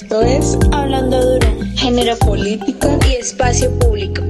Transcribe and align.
Esto 0.00 0.22
es 0.22 0.56
Hablando 0.70 1.20
Duro, 1.20 1.48
Género 1.74 2.16
Político 2.20 2.86
y 3.10 3.14
Espacio 3.14 3.76
Público. 3.80 4.22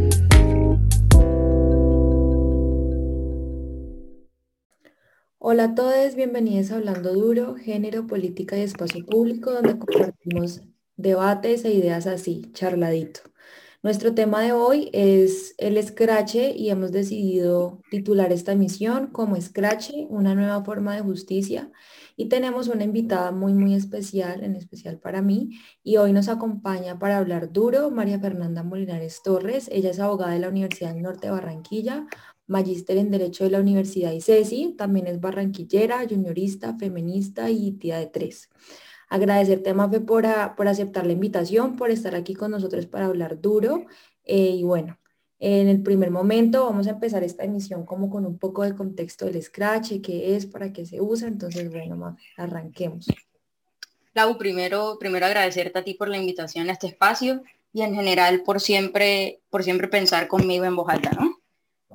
Hola 5.36 5.64
a 5.64 5.74
todos, 5.74 6.14
bienvenidos 6.14 6.70
a 6.70 6.76
Hablando 6.76 7.12
Duro, 7.12 7.56
Género, 7.56 8.06
Política 8.06 8.56
y 8.56 8.62
Espacio 8.62 9.04
Público, 9.04 9.52
donde 9.52 9.78
compartimos 9.78 10.62
debates 10.96 11.66
e 11.66 11.74
ideas 11.74 12.06
así, 12.06 12.50
charladito. 12.54 13.20
Nuestro 13.82 14.14
tema 14.14 14.40
de 14.40 14.52
hoy 14.52 14.88
es 14.94 15.54
el 15.58 15.76
escrache 15.76 16.50
y 16.56 16.70
hemos 16.70 16.92
decidido 16.92 17.82
titular 17.90 18.32
esta 18.32 18.52
emisión 18.52 19.08
como 19.08 19.36
Escrache, 19.36 20.06
una 20.08 20.34
nueva 20.34 20.64
forma 20.64 20.96
de 20.96 21.02
justicia. 21.02 21.70
Y 22.20 22.26
tenemos 22.26 22.66
una 22.66 22.82
invitada 22.82 23.30
muy, 23.30 23.54
muy 23.54 23.74
especial, 23.74 24.42
en 24.42 24.56
especial 24.56 24.98
para 24.98 25.22
mí, 25.22 25.50
y 25.84 25.98
hoy 25.98 26.12
nos 26.12 26.28
acompaña 26.28 26.98
para 26.98 27.16
hablar 27.16 27.52
duro 27.52 27.92
María 27.92 28.18
Fernanda 28.18 28.64
Molinares 28.64 29.22
Torres. 29.22 29.70
Ella 29.70 29.90
es 29.90 30.00
abogada 30.00 30.32
de 30.32 30.40
la 30.40 30.48
Universidad 30.48 30.96
Norte 30.96 31.28
de 31.28 31.32
Barranquilla, 31.32 32.08
magíster 32.48 32.96
en 32.96 33.12
Derecho 33.12 33.44
de 33.44 33.50
la 33.50 33.60
Universidad 33.60 34.10
ICESI, 34.10 34.74
también 34.76 35.06
es 35.06 35.20
barranquillera, 35.20 36.04
juniorista, 36.08 36.76
feminista 36.76 37.50
y 37.50 37.70
tía 37.78 37.98
de 37.98 38.06
tres. 38.06 38.50
Agradecerte, 39.08 39.72
Mafe, 39.72 40.00
por, 40.00 40.26
por 40.56 40.66
aceptar 40.66 41.06
la 41.06 41.12
invitación, 41.12 41.76
por 41.76 41.92
estar 41.92 42.16
aquí 42.16 42.34
con 42.34 42.50
nosotros 42.50 42.86
para 42.86 43.06
hablar 43.06 43.40
duro. 43.40 43.86
Eh, 44.24 44.56
y 44.56 44.64
bueno, 44.64 44.98
en 45.40 45.68
el 45.68 45.82
primer 45.82 46.10
momento 46.10 46.64
vamos 46.64 46.86
a 46.88 46.90
empezar 46.90 47.22
esta 47.22 47.44
emisión 47.44 47.86
como 47.86 48.10
con 48.10 48.26
un 48.26 48.38
poco 48.38 48.64
de 48.64 48.74
contexto 48.74 49.26
del 49.26 49.40
Scratch, 49.40 50.00
qué 50.02 50.34
es, 50.34 50.46
para 50.46 50.72
qué 50.72 50.84
se 50.84 51.00
usa. 51.00 51.28
Entonces, 51.28 51.70
bueno, 51.70 52.16
arranquemos. 52.36 53.06
Lau, 54.14 54.36
primero, 54.36 54.96
primero 54.98 55.26
agradecerte 55.26 55.78
a 55.78 55.84
ti 55.84 55.94
por 55.94 56.08
la 56.08 56.16
invitación 56.16 56.68
a 56.68 56.72
este 56.72 56.88
espacio 56.88 57.42
y 57.72 57.82
en 57.82 57.94
general 57.94 58.42
por 58.42 58.60
siempre, 58.60 59.40
por 59.50 59.62
siempre 59.62 59.86
pensar 59.86 60.26
conmigo 60.26 60.64
en 60.64 60.74
voz 60.74 60.88
alta, 60.88 61.10
¿no? 61.12 61.38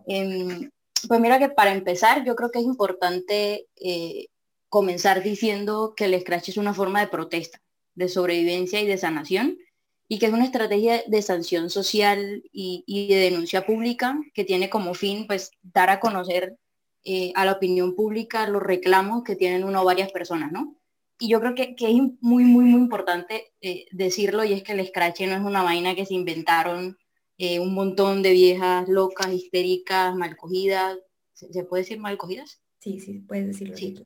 Em, 0.08 0.70
pues 1.08 1.20
mira 1.20 1.40
que 1.40 1.50
para 1.50 1.74
empezar 1.74 2.24
yo 2.24 2.36
creo 2.36 2.50
que 2.50 2.60
es 2.60 2.66
importante 2.66 3.68
eh, 3.76 4.28
comenzar 4.70 5.22
diciendo 5.22 5.94
que 5.96 6.06
el 6.06 6.20
Scratch 6.20 6.50
es 6.50 6.58
una 6.58 6.74
forma 6.74 7.02
de 7.02 7.08
protesta, 7.08 7.62
de 7.96 8.08
sobrevivencia 8.08 8.80
y 8.80 8.88
de 8.88 8.98
sanación, 8.98 9.58
y 10.08 10.20
que 10.20 10.28
es 10.28 10.34
una 10.34 10.46
estrategia 10.46 11.04
de 11.08 11.22
sanción 11.22 11.70
social 11.70 12.44
y, 12.52 13.08
de 13.08 13.16
denuncia 13.16 13.66
pública 13.66 14.20
que 14.34 14.44
tiene 14.44 14.70
como 14.70 14.94
fin 14.94 15.28
pues 15.28 15.52
dar 15.62 15.90
a 15.90 16.00
conocer 16.00 16.58
eh, 17.04 17.32
a 17.36 17.46
la 17.46 17.54
opinión 17.54 17.96
pública 17.96 18.48
los 18.48 18.62
reclamos 18.62 19.24
que 19.24 19.36
tienen 19.36 19.64
una 19.64 19.82
o 19.82 19.86
varias 19.86 20.12
personas, 20.12 20.52
¿no? 20.52 20.78
Y 21.20 21.30
yo 21.30 21.40
creo 21.40 21.56
que, 21.56 21.76
es 21.78 21.96
muy, 22.22 22.44
muy, 22.44 22.66
muy 22.66 22.82
importante 22.82 23.54
eh, 23.62 23.86
decirlo, 23.92 24.44
y 24.44 24.54
es 24.54 24.64
que 24.64 24.74
el 24.74 24.86
Scratch 24.86 25.22
no 25.22 25.36
es 25.36 25.42
una 25.42 25.64
vaina 25.64 25.96
que 25.96 26.06
se 26.06 26.16
inventaron 26.16 26.98
eh, 27.38 27.60
un 27.60 27.74
montón 27.74 28.22
de 28.22 28.32
viejas 28.32 28.88
locas, 28.88 29.32
histéricas, 29.32 30.16
mal 30.16 30.36
cogidas. 30.38 30.98
¿Se, 31.34 31.64
puede 31.64 31.84
decir 31.84 32.00
mal 32.00 32.18
cogidas? 32.18 32.62
Sí, 32.80 33.00
sí, 33.00 33.20
puedes 33.20 33.48
decirlo. 33.48 33.78
Sí. 33.78 34.06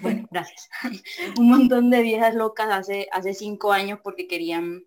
Bueno, 0.00 0.28
gracias. 0.30 0.68
un 1.38 1.48
montón 1.48 1.90
de 1.90 2.02
viejas 2.02 2.34
locas 2.34 2.68
hace, 2.70 3.08
hace 3.12 3.34
cinco 3.34 3.72
años 3.72 4.00
porque 4.02 4.26
querían, 4.26 4.84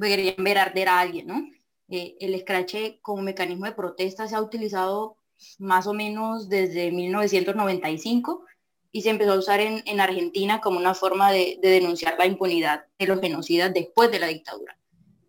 querían 0.00 0.42
ver 0.44 0.58
arder 0.58 0.88
a 0.88 1.00
alguien, 1.00 1.26
¿no? 1.26 1.48
Eh, 1.88 2.16
el 2.20 2.34
escrache 2.34 2.98
como 3.00 3.22
mecanismo 3.22 3.64
de 3.64 3.72
protesta 3.72 4.28
se 4.28 4.34
ha 4.34 4.42
utilizado 4.42 5.16
más 5.58 5.86
o 5.86 5.94
menos 5.94 6.48
desde 6.48 6.90
1995 6.90 8.44
y 8.92 9.02
se 9.02 9.10
empezó 9.10 9.32
a 9.32 9.38
usar 9.38 9.60
en, 9.60 9.82
en 9.86 10.00
Argentina 10.00 10.60
como 10.60 10.78
una 10.78 10.94
forma 10.94 11.30
de, 11.30 11.58
de, 11.62 11.70
denunciar 11.70 12.16
la 12.18 12.26
impunidad 12.26 12.86
de 12.98 13.06
los 13.06 13.20
genocidas 13.20 13.72
después 13.72 14.10
de 14.10 14.18
la 14.18 14.26
dictadura. 14.26 14.78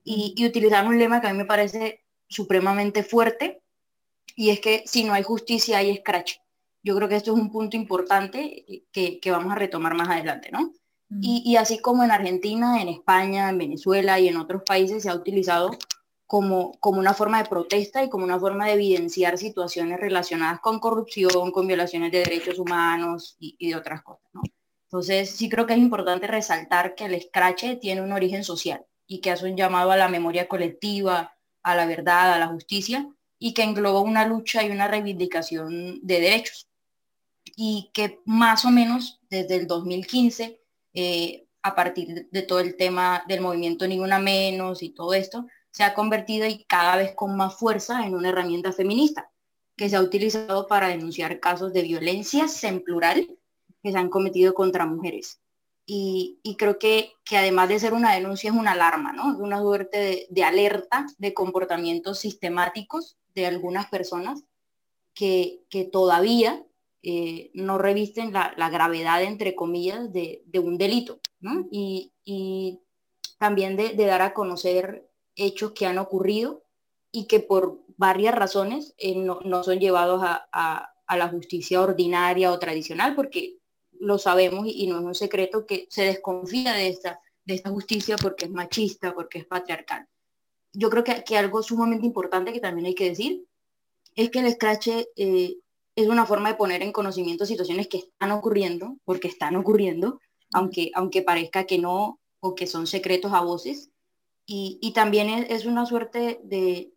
Y, 0.04 0.34
y 0.36 0.46
utilizar 0.46 0.86
un 0.88 0.98
lema 0.98 1.22
que 1.22 1.28
a 1.28 1.32
mí 1.32 1.38
me 1.38 1.46
parece 1.46 2.04
supremamente 2.28 3.04
fuerte 3.04 3.62
y 4.36 4.52
es 4.52 4.62
que 4.62 4.84
si 4.86 5.04
no 5.04 5.14
hay 5.14 5.24
justicia 5.24 5.80
hay 5.80 5.90
escrache. 5.90 6.42
Yo 6.82 6.96
creo 6.96 7.10
que 7.10 7.18
esto 7.18 7.34
es 7.34 7.42
un 7.42 7.52
punto 7.52 7.76
importante 7.76 8.86
que, 8.92 9.20
vamos 9.26 9.52
a 9.52 9.56
retomar 9.56 9.96
más 9.96 10.08
adelante, 10.08 10.50
¿no? 10.50 10.74
Y, 11.22 11.56
así 11.56 11.80
como 11.80 12.04
en 12.04 12.12
Argentina, 12.12 12.82
en 12.82 12.88
España, 12.88 13.50
en 13.50 13.58
Venezuela 13.58 14.20
y 14.20 14.28
en 14.28 14.38
otros 14.38 14.62
países 14.64 15.02
se 15.02 15.10
ha 15.10 15.16
utilizado 15.16 15.72
como, 16.28 16.74
como 16.80 17.00
una 17.00 17.16
forma 17.16 17.42
de 17.42 17.50
protesta 17.50 18.04
y 18.04 18.10
como 18.10 18.26
una 18.26 18.40
forma 18.40 18.68
de 18.68 18.74
evidenciar 18.74 19.40
situaciones 19.40 20.00
relacionadas 20.00 20.60
con 20.60 20.80
corrupción, 20.80 21.52
con 21.52 21.66
violaciones 21.66 22.12
de 22.12 22.20
derechos 22.20 22.60
humanos 22.60 23.36
y, 23.40 23.70
de 23.70 23.76
otras 23.76 24.04
cosas. 24.04 24.30
Entonces, 24.84 25.32
sí 25.32 25.50
creo 25.50 25.66
que 25.66 25.74
es 25.74 25.80
importante 25.80 26.28
resaltar 26.28 26.94
que 26.94 27.06
el 27.06 27.16
escrache 27.16 27.76
tiene 27.78 28.02
un 28.04 28.12
origen 28.12 28.44
social 28.44 28.86
y 29.08 29.20
que 29.20 29.32
hace 29.32 29.50
un 29.50 29.58
llamado 29.58 29.90
a 29.92 29.98
la 29.98 30.10
memoria 30.10 30.48
colectiva, 30.48 31.36
a 31.64 31.76
la 31.76 31.88
verdad, 31.88 32.34
a 32.34 32.40
la 32.40 32.48
justicia, 32.48 33.10
y 33.40 33.54
que 33.54 33.64
engloba 33.64 34.02
una 34.02 34.28
lucha 34.28 34.64
y 34.64 34.70
una 34.70 34.88
reivindicación 34.88 36.00
de 36.06 36.20
derechos 36.20 36.68
y 37.56 37.90
que 37.94 38.22
más 38.26 38.66
o 38.66 38.70
menos 38.70 39.20
desde 39.30 39.56
el 39.56 39.68
2015, 39.68 40.62
eh, 40.94 41.48
a 41.62 41.76
partir 41.76 42.28
de 42.32 42.42
todo 42.42 42.60
el 42.60 42.78
tema 42.78 43.24
del 43.28 43.42
movimiento 43.42 43.88
Ni 43.88 44.00
Una 44.00 44.20
Menos 44.20 44.82
y 44.82 44.90
todo 44.90 45.14
esto, 45.14 45.46
se 45.72 45.84
ha 45.84 45.94
convertido 45.94 46.48
y 46.48 46.64
cada 46.66 46.96
vez 46.96 47.14
con 47.16 47.36
más 47.36 47.56
fuerza 47.56 48.06
en 48.06 48.16
una 48.16 48.30
herramienta 48.30 48.72
feminista 48.72 49.30
que 49.76 49.90
se 49.90 49.96
ha 49.96 50.02
utilizado 50.02 50.68
para 50.68 50.90
denunciar 50.90 51.40
casos 51.40 51.74
de 51.74 51.84
violencias 51.84 52.64
en 52.64 52.84
plural 52.84 53.38
que 53.82 53.92
se 53.92 53.98
han 53.98 54.10
cometido 54.10 54.54
contra 54.54 54.86
mujeres. 54.86 55.40
Y, 55.92 56.38
creo 56.60 56.78
que, 56.78 57.14
que, 57.24 57.38
además 57.38 57.68
de 57.70 57.80
ser 57.80 57.94
una 57.94 58.14
denuncia 58.14 58.52
es 58.52 58.56
una 58.56 58.74
alarma, 58.74 59.12
¿no? 59.12 59.36
Una 59.40 59.60
suerte 59.60 59.98
de, 59.98 60.28
de 60.30 60.44
alerta 60.44 61.08
de 61.18 61.34
comportamientos 61.34 62.20
sistemáticos 62.20 63.18
de 63.34 63.48
algunas 63.48 63.90
personas 63.90 64.44
que, 65.16 65.64
que 65.70 65.86
todavía 65.86 66.64
eh, 67.02 67.52
no 67.54 67.78
revisten 67.78 68.34
la, 68.34 68.70
gravedad, 68.70 69.24
entre 69.24 69.56
comillas, 69.56 70.12
de, 70.12 70.44
un 70.62 70.78
delito, 70.78 71.20
¿no? 71.40 71.68
Y, 71.72 72.12
también 73.38 73.78
de, 73.78 73.94
dar 73.96 74.22
a 74.22 74.34
conocer 74.34 75.10
hechos 75.36 75.72
que 75.72 75.86
han 75.86 75.98
ocurrido 75.98 76.66
y 77.12 77.26
que 77.26 77.40
por 77.40 77.80
varias 77.96 78.36
razones 78.36 78.94
eh, 78.98 79.16
no, 79.16 79.64
son 79.64 79.80
llevados 79.80 80.22
a, 80.24 80.94
la 81.10 81.30
justicia 81.30 81.82
ordinaria 81.82 82.52
o 82.52 82.60
tradicional, 82.60 83.16
porque 83.16 83.58
lo 84.00 84.18
sabemos 84.18 84.66
y, 84.68 84.88
no 84.88 85.00
es 85.00 85.06
un 85.06 85.16
secreto 85.16 85.66
que 85.66 85.88
se 85.90 86.04
desconfía 86.04 86.74
de 86.74 86.90
esta, 86.90 87.22
justicia 87.72 88.16
porque 88.18 88.46
es 88.46 88.52
machista, 88.52 89.14
porque 89.16 89.40
es 89.40 89.46
patriarcal. 89.46 90.08
Yo 90.74 90.90
creo 90.90 91.04
que, 91.04 91.24
que 91.24 91.38
algo 91.38 91.64
sumamente 91.64 92.06
importante 92.06 92.54
que 92.54 92.60
también 92.60 92.88
hay 92.88 92.96
que 92.96 93.10
decir 93.10 93.46
es 94.16 94.30
que 94.30 94.40
el 94.40 94.48
escrache 94.48 95.08
eh, 95.16 95.58
es 96.02 96.08
una 96.08 96.26
forma 96.26 96.50
de 96.50 96.56
poner 96.56 96.82
en 96.82 96.92
conocimiento 96.92 97.46
situaciones 97.46 97.88
que 97.88 97.98
están 97.98 98.32
ocurriendo, 98.32 98.98
porque 99.06 99.28
están 99.28 99.56
ocurriendo, 99.56 100.20
aunque, 100.54 100.92
aunque 100.94 101.22
parezca 101.22 101.66
que 101.66 101.78
no 101.78 102.20
o 102.40 102.56
que 102.56 102.68
son 102.68 102.88
secretos 102.88 103.34
a 103.34 103.42
voces. 103.42 103.90
Y, 104.46 104.94
también 104.96 105.30
es, 105.30 105.66
una 105.66 105.86
suerte 105.86 106.40
de, 106.44 106.92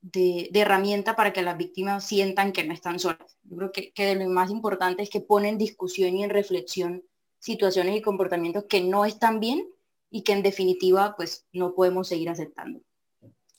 de, 0.00 0.48
herramienta 0.54 1.16
para 1.16 1.32
que 1.32 1.42
las 1.42 1.56
víctimas 1.56 2.06
sientan 2.06 2.52
que 2.52 2.62
no 2.62 2.72
están 2.72 3.00
solas. 3.00 3.36
Yo 3.42 3.56
creo 3.56 3.72
que, 3.72 3.92
que 3.92 4.06
de 4.06 4.14
lo 4.14 4.30
más 4.30 4.50
importante 4.50 5.02
es 5.02 5.10
que 5.10 5.20
ponen 5.20 5.54
en 5.54 5.58
discusión 5.58 6.14
y 6.14 6.22
en 6.22 6.30
reflexión 6.30 7.02
situaciones 7.40 7.96
y 7.96 8.00
comportamientos 8.02 8.66
que 8.68 8.80
no 8.80 9.04
están 9.04 9.40
bien 9.40 9.68
y 10.08 10.22
que 10.22 10.32
en 10.32 10.44
definitiva 10.44 11.16
pues 11.16 11.46
no 11.52 11.74
podemos 11.74 12.06
seguir 12.06 12.28
aceptando. 12.28 12.80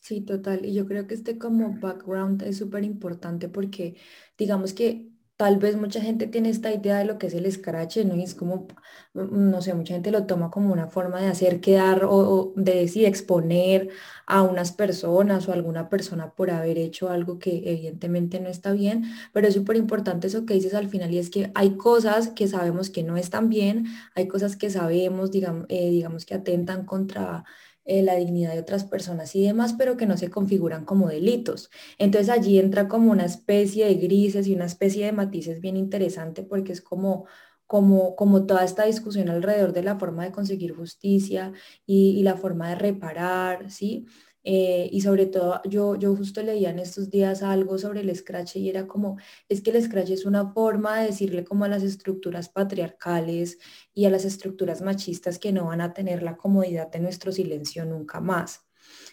Sí, 0.05 0.21
total. 0.21 0.63
Y 0.65 0.73
yo 0.75 0.85
creo 0.87 1.07
que 1.07 1.15
este 1.15 1.39
como 1.39 1.79
background 1.79 2.43
es 2.43 2.57
súper 2.59 2.83
importante 2.83 3.49
porque 3.49 3.95
digamos 4.37 4.73
que 4.73 5.09
tal 5.35 5.57
vez 5.57 5.75
mucha 5.77 5.99
gente 5.99 6.27
tiene 6.27 6.49
esta 6.49 6.71
idea 6.71 6.97
de 6.99 7.05
lo 7.05 7.17
que 7.17 7.25
es 7.27 7.33
el 7.33 7.45
escrache, 7.47 8.05
¿no? 8.05 8.15
Y 8.15 8.21
es 8.23 8.35
como, 8.35 8.67
mm, 9.15 9.49
no 9.49 9.61
sé, 9.63 9.73
mucha 9.73 9.95
gente 9.95 10.11
lo 10.11 10.27
toma 10.27 10.51
como 10.51 10.71
una 10.71 10.87
forma 10.87 11.19
de 11.19 11.27
hacer 11.27 11.59
quedar 11.59 12.03
o, 12.07 12.53
de 12.55 12.75
decir, 12.75 13.05
exponer 13.05 13.89
a 14.27 14.43
unas 14.43 14.71
personas 14.73 15.47
o 15.47 15.51
a 15.51 15.55
alguna 15.55 15.89
persona 15.89 16.35
por 16.35 16.51
haber 16.51 16.77
hecho 16.77 17.09
algo 17.09 17.39
que 17.39 17.63
evidentemente 17.65 18.39
no 18.39 18.47
está 18.49 18.73
bien, 18.73 19.05
pero 19.33 19.47
es 19.47 19.55
súper 19.55 19.75
importante 19.75 20.27
eso 20.27 20.45
que 20.45 20.53
dices 20.53 20.75
al 20.75 20.87
final 20.87 21.11
y 21.11 21.17
es 21.17 21.29
que 21.31 21.51
hay 21.55 21.77
cosas 21.77 22.29
que 22.29 22.47
sabemos 22.47 22.89
que 22.91 23.03
no 23.03 23.17
están 23.17 23.49
bien, 23.49 23.87
hay 24.13 24.27
cosas 24.27 24.55
que 24.55 24.69
sabemos, 24.69 25.31
eh, 25.33 25.89
digamos 25.89 26.25
que 26.25 26.35
atentan 26.35 26.85
contra 26.85 27.43
eh, 27.85 28.01
la 28.01 28.15
dignidad 28.15 28.53
de 28.53 28.59
otras 28.59 28.83
personas 28.83 29.35
y 29.35 29.43
demás, 29.45 29.73
pero 29.77 29.95
que 29.97 30.07
no 30.07 30.17
se 30.17 30.29
configuran 30.29 30.85
como 30.85 31.07
delitos. 31.07 31.69
Entonces 31.97 32.29
allí 32.29 32.59
entra 32.59 32.87
como 32.87 33.11
una 33.11 33.25
especie 33.25 33.85
de 33.85 33.95
grises 33.95 34.47
y 34.47 34.55
una 34.55 34.65
especie 34.65 35.05
de 35.05 35.11
matices 35.11 35.61
bien 35.61 35.77
interesante 35.77 36.43
porque 36.43 36.73
es 36.73 36.81
como, 36.81 37.25
como, 37.67 38.15
como 38.15 38.45
toda 38.45 38.63
esta 38.63 38.85
discusión 38.85 39.29
alrededor 39.29 39.73
de 39.73 39.83
la 39.83 39.97
forma 39.99 40.23
de 40.23 40.31
conseguir 40.31 40.75
justicia 40.75 41.53
y, 41.85 42.23
la 42.23 42.35
forma 42.37 42.69
de 42.69 42.75
reparar, 42.75 43.71
¿sí? 43.71 44.05
Eh, 44.47 44.89
y 44.91 45.01
sobre 45.01 45.25
todo, 45.25 45.59
yo, 45.65 45.95
yo 45.95 46.15
justo 46.15 46.43
leía 46.43 46.69
en 46.69 46.77
estos 46.77 47.09
días 47.09 47.41
algo 47.41 47.79
sobre 47.79 48.01
el 48.01 48.15
scratch 48.15 48.57
y 48.57 48.69
era 48.69 48.85
como, 48.85 49.17
es 49.49 49.61
que 49.61 49.71
el 49.71 49.81
scratch 49.81 50.11
es 50.11 50.25
una 50.25 50.53
forma 50.53 50.99
de 50.99 51.07
decirle 51.07 51.43
como 51.43 51.65
a 51.65 51.67
las 51.67 51.81
estructuras 51.81 52.49
patriarcales 52.49 53.57
y 53.91 54.05
a 54.05 54.11
las 54.11 54.23
estructuras 54.23 54.83
machistas 54.83 55.39
que 55.39 55.51
no 55.51 55.65
van 55.65 55.81
a 55.81 55.93
tener 55.93 56.21
la 56.21 56.37
comodidad 56.37 56.91
de 56.91 56.99
nuestro 56.99 57.31
silencio 57.31 57.85
nunca 57.85 58.21
más. 58.21 58.61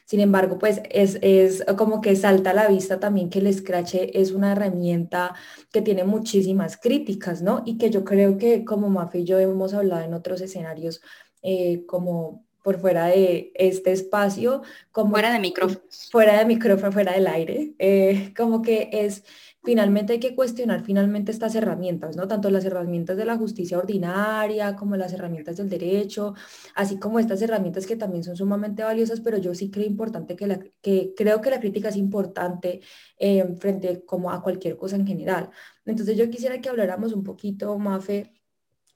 Sin 0.04 0.20
embargo, 0.20 0.58
pues 0.58 0.82
es, 0.90 1.18
es, 1.22 1.64
como 1.78 2.02
que 2.02 2.14
salta 2.14 2.50
a 2.50 2.54
la 2.54 2.68
vista 2.68 3.00
también 3.00 3.30
que 3.30 3.38
el 3.38 3.52
Scratch 3.54 3.94
es 3.94 4.32
una 4.32 4.52
herramienta 4.52 5.34
que 5.72 5.80
tiene 5.80 6.04
muchísimas 6.04 6.76
críticas, 6.76 7.40
¿no? 7.40 7.62
Y 7.64 7.78
que 7.78 7.88
yo 7.88 8.04
creo 8.04 8.36
que 8.36 8.66
como 8.66 8.90
Mafe 8.90 9.20
y 9.20 9.24
yo 9.24 9.38
hemos 9.38 9.72
hablado 9.72 10.02
en 10.04 10.12
otros 10.12 10.42
escenarios, 10.42 11.00
eh, 11.42 11.86
como 11.86 12.44
por 12.62 12.80
fuera 12.80 13.06
de 13.06 13.52
este 13.54 13.92
espacio, 13.92 14.62
como 14.92 15.10
fuera 15.10 15.32
de 15.32 15.38
micrófono, 15.40 15.80
fuera 16.10 16.38
de 16.38 16.44
micrófono, 16.46 16.92
fuera 16.92 17.12
del 17.12 17.26
aire, 17.26 17.74
eh, 17.78 18.32
como 18.36 18.62
que 18.62 18.88
es 18.92 19.24
finalmente 19.64 20.14
hay 20.14 20.20
que 20.20 20.34
cuestionar 20.34 20.84
finalmente 20.84 21.30
estas 21.30 21.54
herramientas, 21.54 22.16
¿no? 22.16 22.26
Tanto 22.28 22.50
las 22.50 22.64
herramientas 22.64 23.16
de 23.16 23.24
la 23.24 23.36
justicia 23.36 23.78
ordinaria 23.78 24.76
como 24.76 24.96
las 24.96 25.12
herramientas 25.12 25.56
del 25.56 25.68
derecho, 25.68 26.34
así 26.74 26.98
como 26.98 27.18
estas 27.18 27.42
herramientas 27.42 27.86
que 27.86 27.96
también 27.96 28.24
son 28.24 28.36
sumamente 28.36 28.82
valiosas, 28.82 29.20
pero 29.20 29.38
yo 29.38 29.54
sí 29.54 29.70
creo 29.70 29.86
importante 29.86 30.36
que, 30.36 30.46
la, 30.46 30.58
que 30.80 31.14
creo 31.16 31.40
que 31.40 31.50
la 31.50 31.60
crítica 31.60 31.88
es 31.90 31.96
importante 31.96 32.80
eh, 33.18 33.44
frente 33.58 34.04
como 34.04 34.30
a 34.30 34.42
cualquier 34.42 34.76
cosa 34.76 34.96
en 34.96 35.06
general. 35.06 35.50
Entonces 35.84 36.16
yo 36.16 36.28
quisiera 36.30 36.60
que 36.60 36.68
habláramos 36.68 37.12
un 37.12 37.22
poquito, 37.24 37.78
Mafe, 37.78 38.32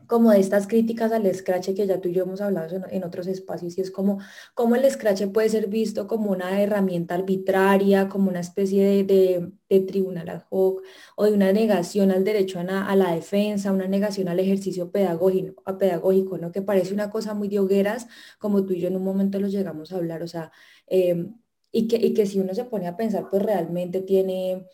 como 0.06 0.30
de 0.30 0.40
estas 0.40 0.66
críticas 0.66 1.12
al 1.12 1.32
scratch 1.34 1.74
que 1.74 1.86
ya 1.86 2.00
tú 2.00 2.08
y 2.08 2.12
yo 2.12 2.24
hemos 2.24 2.40
hablado 2.40 2.82
en, 2.90 3.04
otros 3.04 3.26
espacios 3.26 3.76
y 3.78 3.80
es 3.80 3.90
como 3.90 4.18
cómo 4.54 4.76
el 4.76 4.90
scratch 4.90 5.26
puede 5.32 5.48
ser 5.48 5.68
visto 5.68 6.06
como 6.06 6.30
una 6.30 6.60
herramienta 6.60 7.14
arbitraria, 7.14 8.08
como 8.08 8.28
una 8.30 8.40
especie 8.40 9.04
de, 9.04 9.52
de, 9.68 9.80
tribunal 9.80 10.28
ad 10.28 10.42
hoc 10.50 10.82
o 11.16 11.24
de 11.24 11.32
una 11.32 11.52
negación 11.52 12.10
al 12.10 12.24
derecho 12.24 12.60
a, 12.60 12.86
a, 12.86 12.96
la 12.96 13.14
defensa, 13.14 13.72
una 13.72 13.88
negación 13.88 14.28
al 14.28 14.40
ejercicio 14.40 14.90
pedagógico, 14.90 15.62
a 15.66 15.78
pedagógico, 15.78 16.38
¿no? 16.38 16.52
Que 16.52 16.62
parece 16.62 16.94
una 16.94 17.10
cosa 17.10 17.34
muy 17.34 17.48
de 17.48 17.60
hogueras, 17.60 18.06
como 18.38 18.64
tú 18.64 18.72
y 18.74 18.80
yo 18.80 18.88
en 18.88 18.96
un 18.96 19.04
momento 19.04 19.38
lo 19.40 19.48
llegamos 19.48 19.92
a 19.92 19.96
hablar, 19.96 20.22
o 20.22 20.28
sea, 20.28 20.52
em, 20.86 21.34
y, 21.72 21.88
que, 21.88 21.96
y 21.96 22.14
que 22.14 22.26
si 22.26 22.40
uno 22.40 22.54
se 22.54 22.64
pone 22.64 22.86
a 22.86 22.96
pensar, 22.96 23.28
pues 23.30 23.42
realmente 23.42 24.02
tiene, 24.02 24.66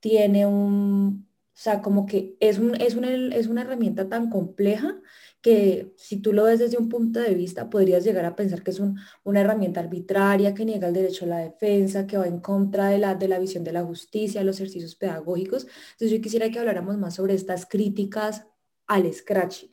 tiene 0.00 0.46
un 0.46 1.26
o 1.54 1.56
sea, 1.56 1.82
como 1.82 2.04
que 2.04 2.36
es, 2.40 2.58
un, 2.58 2.74
es, 2.80 2.96
una, 2.96 3.12
es 3.12 3.46
una 3.46 3.62
herramienta 3.62 4.08
tan 4.08 4.28
compleja 4.28 5.00
que 5.40 5.92
si 5.96 6.20
tú 6.20 6.32
lo 6.32 6.44
ves 6.44 6.58
desde 6.58 6.78
un 6.78 6.88
punto 6.88 7.20
de 7.20 7.34
vista, 7.34 7.70
podrías 7.70 8.02
llegar 8.02 8.24
a 8.24 8.34
pensar 8.34 8.64
que 8.64 8.72
es 8.72 8.80
una 8.80 9.40
herramienta 9.40 9.78
arbitraria, 9.78 10.52
que 10.52 10.64
niega 10.64 10.88
el 10.88 10.94
derecho 10.94 11.26
a 11.26 11.28
la 11.28 11.38
defensa, 11.38 12.08
que 12.08 12.18
va 12.18 12.26
en 12.26 12.40
contra 12.40 12.88
de 12.88 12.98
la, 12.98 13.14
de 13.14 13.28
la 13.28 13.38
visión 13.38 13.62
de 13.62 13.72
la 13.72 13.84
justicia, 13.84 14.42
los 14.42 14.56
ejercicios 14.56 14.96
pedagógicos. 14.96 15.68
Entonces 15.92 16.10
yo 16.10 16.20
quisiera 16.20 16.50
que 16.50 16.58
habláramos 16.58 16.96
más 16.96 17.14
sobre 17.14 17.34
estas 17.34 17.66
críticas 17.66 18.46
al 18.88 19.12
scratch. 19.12 19.66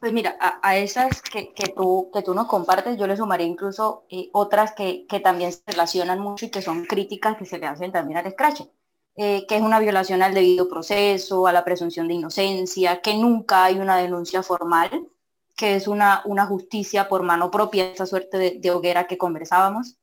Pues 0.00 0.12
mira, 0.12 0.36
a, 0.40 0.76
esas 0.78 1.22
que, 1.22 1.52
que, 1.54 1.72
tú, 1.76 2.10
que 2.12 2.22
tú 2.22 2.34
nos 2.34 2.48
compartes, 2.48 2.98
yo 2.98 3.06
le 3.06 3.16
sumaré 3.16 3.44
incluso 3.44 4.06
eh, 4.10 4.30
otras 4.32 4.72
que, 4.72 5.06
que 5.06 5.20
también 5.20 5.52
se 5.52 5.62
relacionan 5.64 6.18
mucho 6.18 6.46
y 6.46 6.50
que 6.50 6.60
son 6.60 6.86
críticas 6.86 7.36
que 7.36 7.46
se 7.46 7.58
le 7.58 7.66
hacen 7.66 7.92
también 7.92 8.18
al 8.18 8.32
scratch. 8.32 8.62
Eh, 9.14 9.44
que 9.46 9.56
es 9.56 9.62
una 9.62 9.78
violación 9.78 10.22
al 10.22 10.32
debido 10.32 10.70
proceso, 10.70 11.46
a 11.46 11.52
la 11.52 11.64
presunción 11.64 12.08
de 12.08 12.14
inocencia, 12.14 13.02
que 13.02 13.14
nunca 13.14 13.64
hay 13.64 13.78
una 13.78 13.98
denuncia 13.98 14.42
formal, 14.42 15.06
que 15.54 15.76
es 15.76 15.86
una, 15.86 16.22
una 16.24 16.46
justicia 16.46 17.08
por 17.08 17.22
mano 17.22 17.50
propia, 17.50 17.92
esa 17.92 18.06
suerte 18.06 18.58
de, 18.58 18.70
hoguera 18.70 19.06
que 19.06 19.18
conversábamos, 19.18 19.98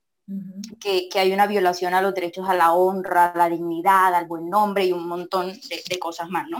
que, 0.79 1.09
hay 1.15 1.33
una 1.33 1.47
violación 1.47 1.95
a 1.95 2.03
los 2.03 2.13
derechos 2.13 2.47
a 2.47 2.53
la 2.53 2.73
honra, 2.73 3.29
a 3.29 3.38
la 3.38 3.50
dignidad, 3.50 4.13
al 4.13 4.27
buen 4.27 4.47
nombre 4.47 4.85
y 4.85 4.91
un 4.91 5.07
montón 5.07 5.53
de, 5.53 6.00
cosas 6.00 6.29
más, 6.29 6.47
¿no? 6.47 6.59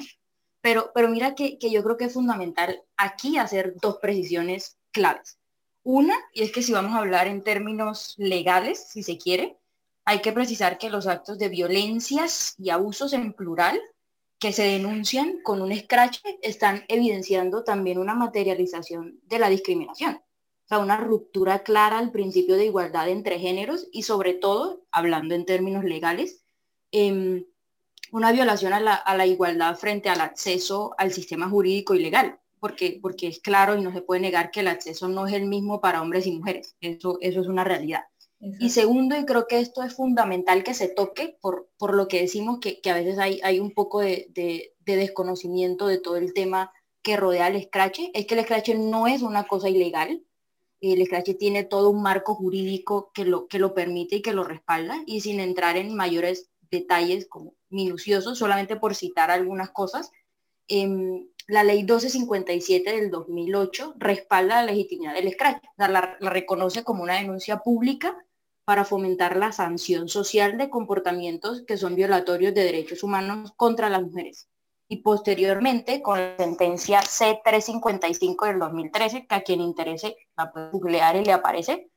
Pero, 0.61 0.91
pero 0.95 1.07
mira 1.07 1.35
que, 1.35 1.59
que 1.59 1.69
yo 1.69 1.83
creo 1.83 1.97
que 1.97 2.05
es 2.05 2.13
fundamental 2.13 2.83
aquí 2.97 3.37
hacer 3.37 3.75
dos 3.79 3.97
precisiones 4.01 4.77
claves. 4.91 5.37
Una, 5.83 6.15
y 6.33 6.41
es 6.41 6.51
que 6.51 6.63
si 6.63 6.73
vamos 6.73 6.93
a 6.93 6.97
hablar 6.97 7.27
en 7.27 7.43
términos 7.43 8.15
legales, 8.17 8.87
si 8.89 9.03
se 9.03 9.19
quiere, 9.19 9.59
hay 10.09 10.21
que 10.21 10.31
precisar 10.31 10.79
que 10.79 10.89
los 10.89 11.06
actos 11.06 11.38
de 11.38 11.50
violencias 11.50 12.56
y 12.57 12.71
abusos 12.71 13.13
en 13.13 13.31
plural 13.31 13.79
que 14.39 14.53
se 14.53 14.63
denuncian 14.63 15.39
con 15.44 15.61
un 15.61 15.71
escrache 15.71 16.39
están 16.41 16.83
evidenciando 16.88 17.63
también 17.63 18.00
una 18.00 18.15
materialización 18.15 19.19
de 19.25 19.38
la 19.38 19.50
discriminación. 19.50 20.15
O 20.15 20.67
sea, 20.67 20.79
una 20.79 20.97
ruptura 20.97 21.59
clara 21.59 22.00
al 22.00 22.11
principio 22.11 22.57
de 22.57 22.65
igualdad 22.65 23.07
entre 23.07 23.38
géneros 23.38 23.88
y 23.91 24.01
sobre 24.01 24.33
todo, 24.33 24.81
hablando 24.91 25.35
en 25.35 25.45
términos 25.45 25.83
legales, 25.83 26.44
em, 26.91 27.45
una 28.11 28.31
violación 28.31 28.73
a 28.73 28.79
la, 28.79 29.25
igualdad 29.27 29.75
frente 29.75 30.09
al 30.09 30.21
acceso 30.21 30.95
al 30.97 31.13
sistema 31.13 31.47
jurídico 31.47 31.94
y 31.94 32.00
legal, 32.00 32.39
porque, 32.59 32.97
porque 33.00 33.27
es 33.27 33.39
claro 33.41 33.77
y 33.77 33.83
no 33.83 33.94
se 33.94 34.01
puede 34.01 34.21
negar 34.21 34.50
que 34.50 34.61
el 34.61 34.69
acceso 34.69 35.07
no 35.07 35.27
es 35.27 35.33
el 35.33 35.45
mismo 35.45 35.81
para 35.81 36.01
hombres 36.01 36.25
y 36.25 36.31
mujeres. 36.31 36.75
Eso, 36.81 37.19
eso 37.21 37.41
es 37.41 37.47
una 37.47 37.63
realidad. 37.63 38.06
Y 38.41 38.69
segundo, 38.69 39.18
y 39.18 39.25
creo 39.25 39.47
que 39.47 39.59
esto 39.59 39.83
es 39.83 39.94
fundamental 39.94 40.63
que 40.63 40.74
se 40.74 40.88
toque 40.88 41.38
por, 41.41 41.69
por 41.77 41.94
lo 41.94 42.07
que 42.07 42.21
decimos 42.21 42.59
que, 42.59 42.80
que 42.80 42.89
a 42.89 42.94
veces 42.94 43.19
hay, 43.19 43.41
hay 43.44 43.59
un 43.59 43.71
poco 43.71 44.00
de, 44.00 44.27
de, 44.33 44.74
desconocimiento 44.86 45.88
de 45.88 46.00
todo 46.00 46.15
el 46.15 46.33
tema 46.33 46.71
que 47.03 47.18
rodea 47.18 47.50
el 47.50 47.62
scratch, 47.62 48.00
es 48.13 48.25
que 48.25 48.36
el 48.36 48.44
scratch 48.44 48.69
no 48.69 49.07
es 49.07 49.21
una 49.21 49.45
cosa 49.45 49.69
ilegal. 49.69 50.24
El 50.80 51.06
scratch 51.06 51.38
tiene 51.38 51.63
todo 51.63 51.89
un 51.89 52.01
marco 52.01 52.33
jurídico 52.33 53.12
que 53.13 53.25
lo, 53.25 53.47
que 53.47 53.59
lo 53.59 53.74
permite 53.74 54.15
y 54.15 54.21
que 54.21 54.33
lo 54.33 54.44
respalda, 54.44 55.03
y 55.06 55.19
sin 55.21 55.42
entrar 55.42 55.75
en 55.75 55.94
mayores 55.94 56.50
detalles 56.71 57.27
como 57.27 57.56
minuciosos, 57.69 58.38
solamente 58.38 58.77
por 58.77 58.95
citar 58.95 59.31
algunas 59.31 59.69
cosas, 59.69 60.12
em, 60.69 61.27
la 61.47 61.63
ley 61.63 61.80
1257 61.80 62.95
del 62.95 63.12
2008 63.12 63.95
respalda 63.97 64.62
la 64.62 64.71
legitimidad 64.71 65.13
del 65.13 65.31
scratch, 65.33 65.62
la, 65.77 66.18
la 66.19 66.30
reconoce 66.30 66.83
como 66.83 67.03
una 67.03 67.19
denuncia 67.19 67.59
pública 67.59 68.18
para 68.69 68.86
fomentar 68.86 69.36
la 69.36 69.51
sanción 69.51 70.10
social 70.10 70.56
de 70.60 70.69
comportamientos 70.69 71.63
que 71.63 71.75
son 71.75 71.95
violatorios 71.95 72.54
de 72.54 72.66
derechos 72.66 73.01
humanos 73.01 73.51
contra 73.56 73.89
las 73.89 74.04
mujeres. 74.04 74.48
Y 74.88 74.98
posteriormente, 74.98 76.04
con 76.04 76.19
la 76.19 76.38
sentencia 76.38 77.00
C355 77.01 78.45
del 78.45 78.60
2013, 78.60 79.25
que 79.25 79.33
a 79.33 79.42
quien 79.42 79.62
interese 79.62 80.18
la 80.38 80.51
puede 80.51 80.69
googlear 80.69 81.16
y 81.16 81.25
le 81.25 81.31
aparece, 81.31 81.89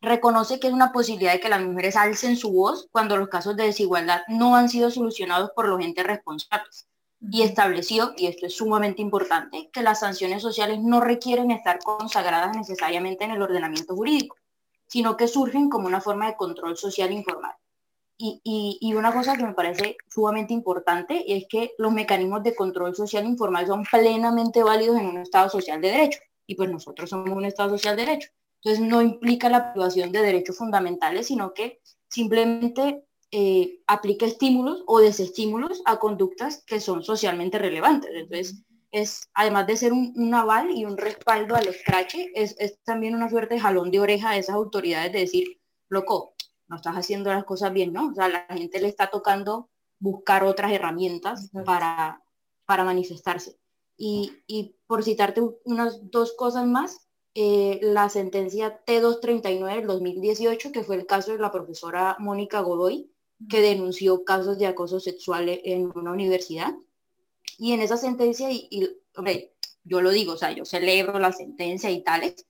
reconoce 0.00 0.58
que 0.58 0.68
es 0.68 0.72
una 0.72 0.92
posibilidad 0.92 1.34
de 1.34 1.40
que 1.40 1.50
las 1.50 1.60
mujeres 1.60 1.94
alcen 1.96 2.38
su 2.38 2.52
voz 2.52 2.88
cuando 2.90 3.18
los 3.18 3.28
casos 3.28 3.54
de 3.54 3.64
desigualdad 3.64 4.22
no 4.28 4.56
han 4.56 4.70
sido 4.70 4.90
solucionados 4.90 5.50
por 5.54 5.68
los 5.68 5.84
entes 5.84 6.06
responsables. 6.06 6.88
Y 7.20 7.42
estableció, 7.42 8.14
y 8.16 8.28
esto 8.28 8.46
es 8.46 8.56
sumamente 8.56 9.02
importante, 9.02 9.68
que 9.74 9.82
las 9.82 10.00
sanciones 10.00 10.40
sociales 10.40 10.78
no 10.80 11.02
requieren 11.02 11.50
estar 11.50 11.80
consagradas 11.80 12.56
necesariamente 12.56 13.24
en 13.24 13.32
el 13.32 13.42
ordenamiento 13.42 13.94
jurídico 13.94 14.36
sino 14.86 15.16
que 15.16 15.28
surgen 15.28 15.68
como 15.68 15.86
una 15.86 16.00
forma 16.00 16.26
de 16.26 16.36
control 16.36 16.76
social 16.76 17.12
informal. 17.12 17.54
Y, 18.18 18.40
y, 18.80 18.94
una 18.94 19.12
cosa 19.12 19.36
que 19.36 19.44
me 19.44 19.52
parece 19.52 19.98
sumamente 20.08 20.54
importante 20.54 21.36
es 21.36 21.44
que 21.50 21.72
los 21.76 21.92
mecanismos 21.92 22.42
de 22.42 22.54
control 22.54 22.96
social 22.96 23.26
informal 23.26 23.66
son 23.66 23.84
plenamente 23.84 24.62
válidos 24.62 24.98
en 24.98 25.06
un 25.06 25.18
Estado 25.18 25.50
social 25.50 25.82
de 25.82 25.90
derecho. 25.90 26.20
Y 26.46 26.54
pues 26.54 26.70
nosotros 26.70 27.10
somos 27.10 27.28
un 27.28 27.44
Estado 27.44 27.70
social 27.70 27.94
de 27.94 28.06
derecho. 28.06 28.30
Entonces 28.62 28.88
no 28.88 29.02
implica 29.02 29.50
la 29.50 29.72
privación 29.72 30.12
de 30.12 30.22
derechos 30.22 30.56
fundamentales, 30.56 31.26
sino 31.26 31.52
que 31.52 31.80
simplemente 32.08 33.04
eh, 33.30 33.80
aplica 33.86 34.24
estímulos 34.24 34.82
o 34.86 35.00
desestímulos 35.00 35.82
a 35.84 35.98
conductas 35.98 36.64
que 36.66 36.80
son 36.80 37.02
socialmente 37.02 37.58
relevantes. 37.58 38.10
Entonces, 38.14 38.62
es, 38.90 39.28
además 39.34 39.66
de 39.66 39.76
ser 39.76 39.92
un, 39.92 40.34
aval 40.34 40.70
y 40.70 40.84
un 40.84 40.96
respaldo 40.96 41.54
al 41.54 41.68
escrache, 41.68 42.30
es, 42.34 42.56
también 42.84 43.14
una 43.14 43.28
suerte 43.28 43.54
de 43.54 43.60
jalón 43.60 43.90
de 43.90 44.00
oreja 44.00 44.30
a 44.30 44.36
esas 44.38 44.54
autoridades 44.54 45.12
de 45.12 45.20
decir, 45.20 45.60
loco, 45.88 46.34
no 46.68 46.76
estás 46.76 46.96
haciendo 46.96 47.32
las 47.32 47.44
cosas 47.44 47.72
bien, 47.72 47.92
¿no? 47.92 48.08
O 48.08 48.14
sea, 48.14 48.24
a 48.24 48.28
la 48.28 48.46
gente 48.50 48.80
le 48.80 48.88
está 48.88 49.08
tocando 49.10 49.70
buscar 49.98 50.44
otras 50.44 50.72
herramientas 50.72 51.50
para, 51.64 52.22
para 52.64 52.84
manifestarse. 52.84 53.58
Y, 53.96 54.76
por 54.86 55.02
citarte 55.02 55.42
unas 55.64 56.10
dos 56.10 56.34
cosas 56.34 56.66
más, 56.66 57.08
eh, 57.34 57.80
la 57.82 58.08
sentencia 58.08 58.82
T239 58.84 59.76
del 59.76 59.86
2018, 59.86 60.72
que 60.72 60.84
fue 60.84 60.96
el 60.96 61.06
caso 61.06 61.32
de 61.32 61.38
la 61.38 61.50
profesora 61.50 62.16
Mónica 62.18 62.60
Godoy, 62.60 63.10
que 63.48 63.60
denunció 63.60 64.24
casos 64.24 64.58
de 64.58 64.66
acoso 64.66 65.00
sexual 65.00 65.48
en 65.48 65.90
una 65.94 66.12
universidad, 66.12 66.74
y 67.58 67.72
en 67.72 67.80
esa 67.80 67.96
sentencia, 67.96 68.50
y, 68.50 68.98
yo 69.84 70.00
lo 70.00 70.10
digo, 70.10 70.32
o 70.32 70.36
sea, 70.36 70.52
yo 70.52 70.64
celebro 70.64 71.18
la 71.18 71.32
sentencia 71.32 71.90
y 71.90 72.02
tales, 72.02 72.46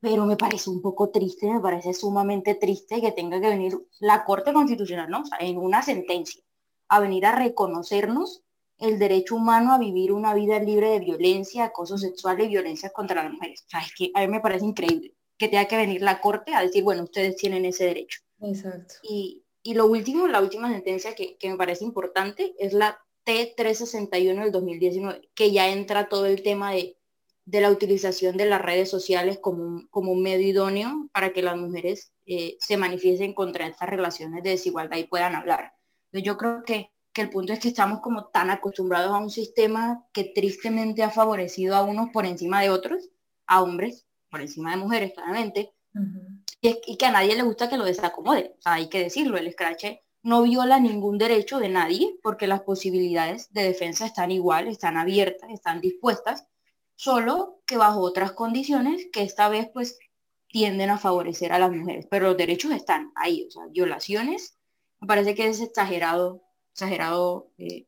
pero 0.00 0.26
me 0.26 0.36
parece 0.36 0.70
un 0.70 0.80
poco 0.80 1.10
triste, 1.10 1.50
me 1.50 1.60
parece 1.60 1.92
sumamente 1.92 2.54
triste 2.54 3.00
que 3.00 3.12
tenga 3.12 3.40
que 3.40 3.48
venir 3.48 3.78
la 4.00 4.24
Corte 4.24 4.52
Constitucional, 4.52 5.10
¿no? 5.10 5.22
O 5.22 5.26
sea, 5.26 5.38
en 5.40 5.58
una 5.58 5.82
sentencia, 5.82 6.42
a 6.88 7.00
venir 7.00 7.26
a 7.26 7.34
reconocernos 7.34 8.42
el 8.78 8.98
derecho 8.98 9.34
humano 9.34 9.72
a 9.72 9.78
vivir 9.78 10.12
una 10.12 10.34
vida 10.34 10.58
libre 10.60 10.90
de 10.90 11.00
violencia, 11.00 11.64
acoso 11.64 11.98
sexual 11.98 12.40
y 12.40 12.48
violencia 12.48 12.90
contra 12.90 13.22
las 13.22 13.32
mujeres. 13.32 13.64
O 13.66 13.70
sea, 13.70 13.80
es 13.80 13.92
que 13.94 14.10
a 14.14 14.20
mí 14.20 14.28
me 14.28 14.40
parece 14.40 14.64
increíble. 14.64 15.14
que 15.36 15.48
tenga 15.48 15.66
que 15.66 15.76
venir 15.76 16.02
la 16.02 16.20
corte 16.20 16.52
a 16.52 16.62
decir, 16.62 16.82
bueno, 16.82 17.04
ustedes 17.04 17.36
tienen 17.36 17.64
ese 17.64 17.84
derecho. 17.84 18.20
Exacto. 18.40 18.94
Y, 19.02 19.44
y 19.62 19.74
lo 19.74 19.86
último, 19.86 20.26
la 20.26 20.40
última 20.40 20.68
sentencia 20.68 21.14
que, 21.14 21.36
que, 21.36 21.48
me 21.48 21.56
parece 21.56 21.84
importante 21.84 22.54
es 22.58 22.72
la 22.72 22.98
T361 23.28 24.42
del 24.42 24.52
2019, 24.52 25.28
que 25.34 25.52
ya 25.52 25.68
entra 25.68 26.08
todo 26.08 26.24
el 26.24 26.42
tema 26.42 26.72
de, 26.72 26.96
de 27.44 27.60
la 27.60 27.70
utilización 27.70 28.38
de 28.38 28.46
las 28.46 28.62
redes 28.62 28.88
sociales 28.88 29.38
como 29.38 29.62
un, 29.62 29.86
como 29.88 30.12
un 30.12 30.22
medio 30.22 30.48
idóneo 30.48 31.10
para 31.12 31.34
que 31.34 31.42
las 31.42 31.58
mujeres 31.58 32.12
eh, 32.24 32.56
se 32.58 32.78
manifiesten 32.78 33.34
contra 33.34 33.66
estas 33.66 33.90
relaciones 33.90 34.42
de 34.42 34.50
desigualdad 34.50 34.96
y 34.96 35.04
puedan 35.04 35.34
hablar. 35.34 35.74
Yo 36.12 36.38
creo 36.38 36.62
que, 36.64 36.90
que 37.12 37.20
el 37.20 37.28
punto 37.28 37.52
es 37.52 37.58
que 37.58 37.68
estamos 37.68 38.00
como 38.00 38.28
tan 38.28 38.48
acostumbrados 38.48 39.12
a 39.12 39.18
un 39.18 39.30
sistema 39.30 40.06
que 40.12 40.24
tristemente 40.24 41.02
ha 41.02 41.10
favorecido 41.10 41.76
a 41.76 41.84
unos 41.84 42.08
por 42.10 42.24
encima 42.24 42.62
de 42.62 42.70
otros, 42.70 43.10
a 43.46 43.62
hombres 43.62 44.06
por 44.30 44.40
encima 44.40 44.70
de 44.70 44.78
mujeres, 44.78 45.12
claramente, 45.14 45.72
y, 46.60 46.96
que 46.96 47.06
a 47.06 47.10
nadie 47.10 47.36
le 47.36 47.42
gusta 47.42 47.68
que 47.68 47.76
lo 47.76 47.84
desacomode. 47.84 48.54
O 48.58 48.62
sea, 48.62 48.74
hay 48.74 48.88
que 48.88 49.02
decirlo, 49.02 49.36
el 49.36 49.46
escrache 49.46 50.02
no 50.22 50.42
viola 50.42 50.80
ningún 50.80 51.18
derecho 51.18 51.58
de 51.58 51.68
nadie 51.68 52.16
porque 52.22 52.46
las 52.46 52.62
posibilidades 52.62 53.52
de 53.52 53.62
defensa 53.62 54.06
están 54.06 54.30
igual, 54.30 54.68
están 54.68 54.96
abiertas, 54.96 55.50
están 55.50 55.80
dispuestas, 55.80 56.46
solo 56.96 57.62
que 57.66 57.76
bajo 57.76 58.00
otras 58.00 58.32
condiciones 58.32 59.06
que 59.12 59.22
esta 59.22 59.48
vez 59.48 59.68
pues 59.72 59.98
tienden 60.48 60.90
a 60.90 60.98
favorecer 60.98 61.52
a 61.52 61.58
las 61.58 61.70
mujeres, 61.70 62.06
pero 62.10 62.28
los 62.28 62.36
derechos 62.36 62.72
están 62.72 63.12
ahí, 63.14 63.46
o 63.46 63.50
sea, 63.50 63.66
violaciones, 63.66 64.58
me 65.00 65.06
parece 65.06 65.34
que 65.34 65.46
es 65.46 65.60
exagerado, 65.60 66.42
exagerado 66.72 67.50
eh, 67.58 67.86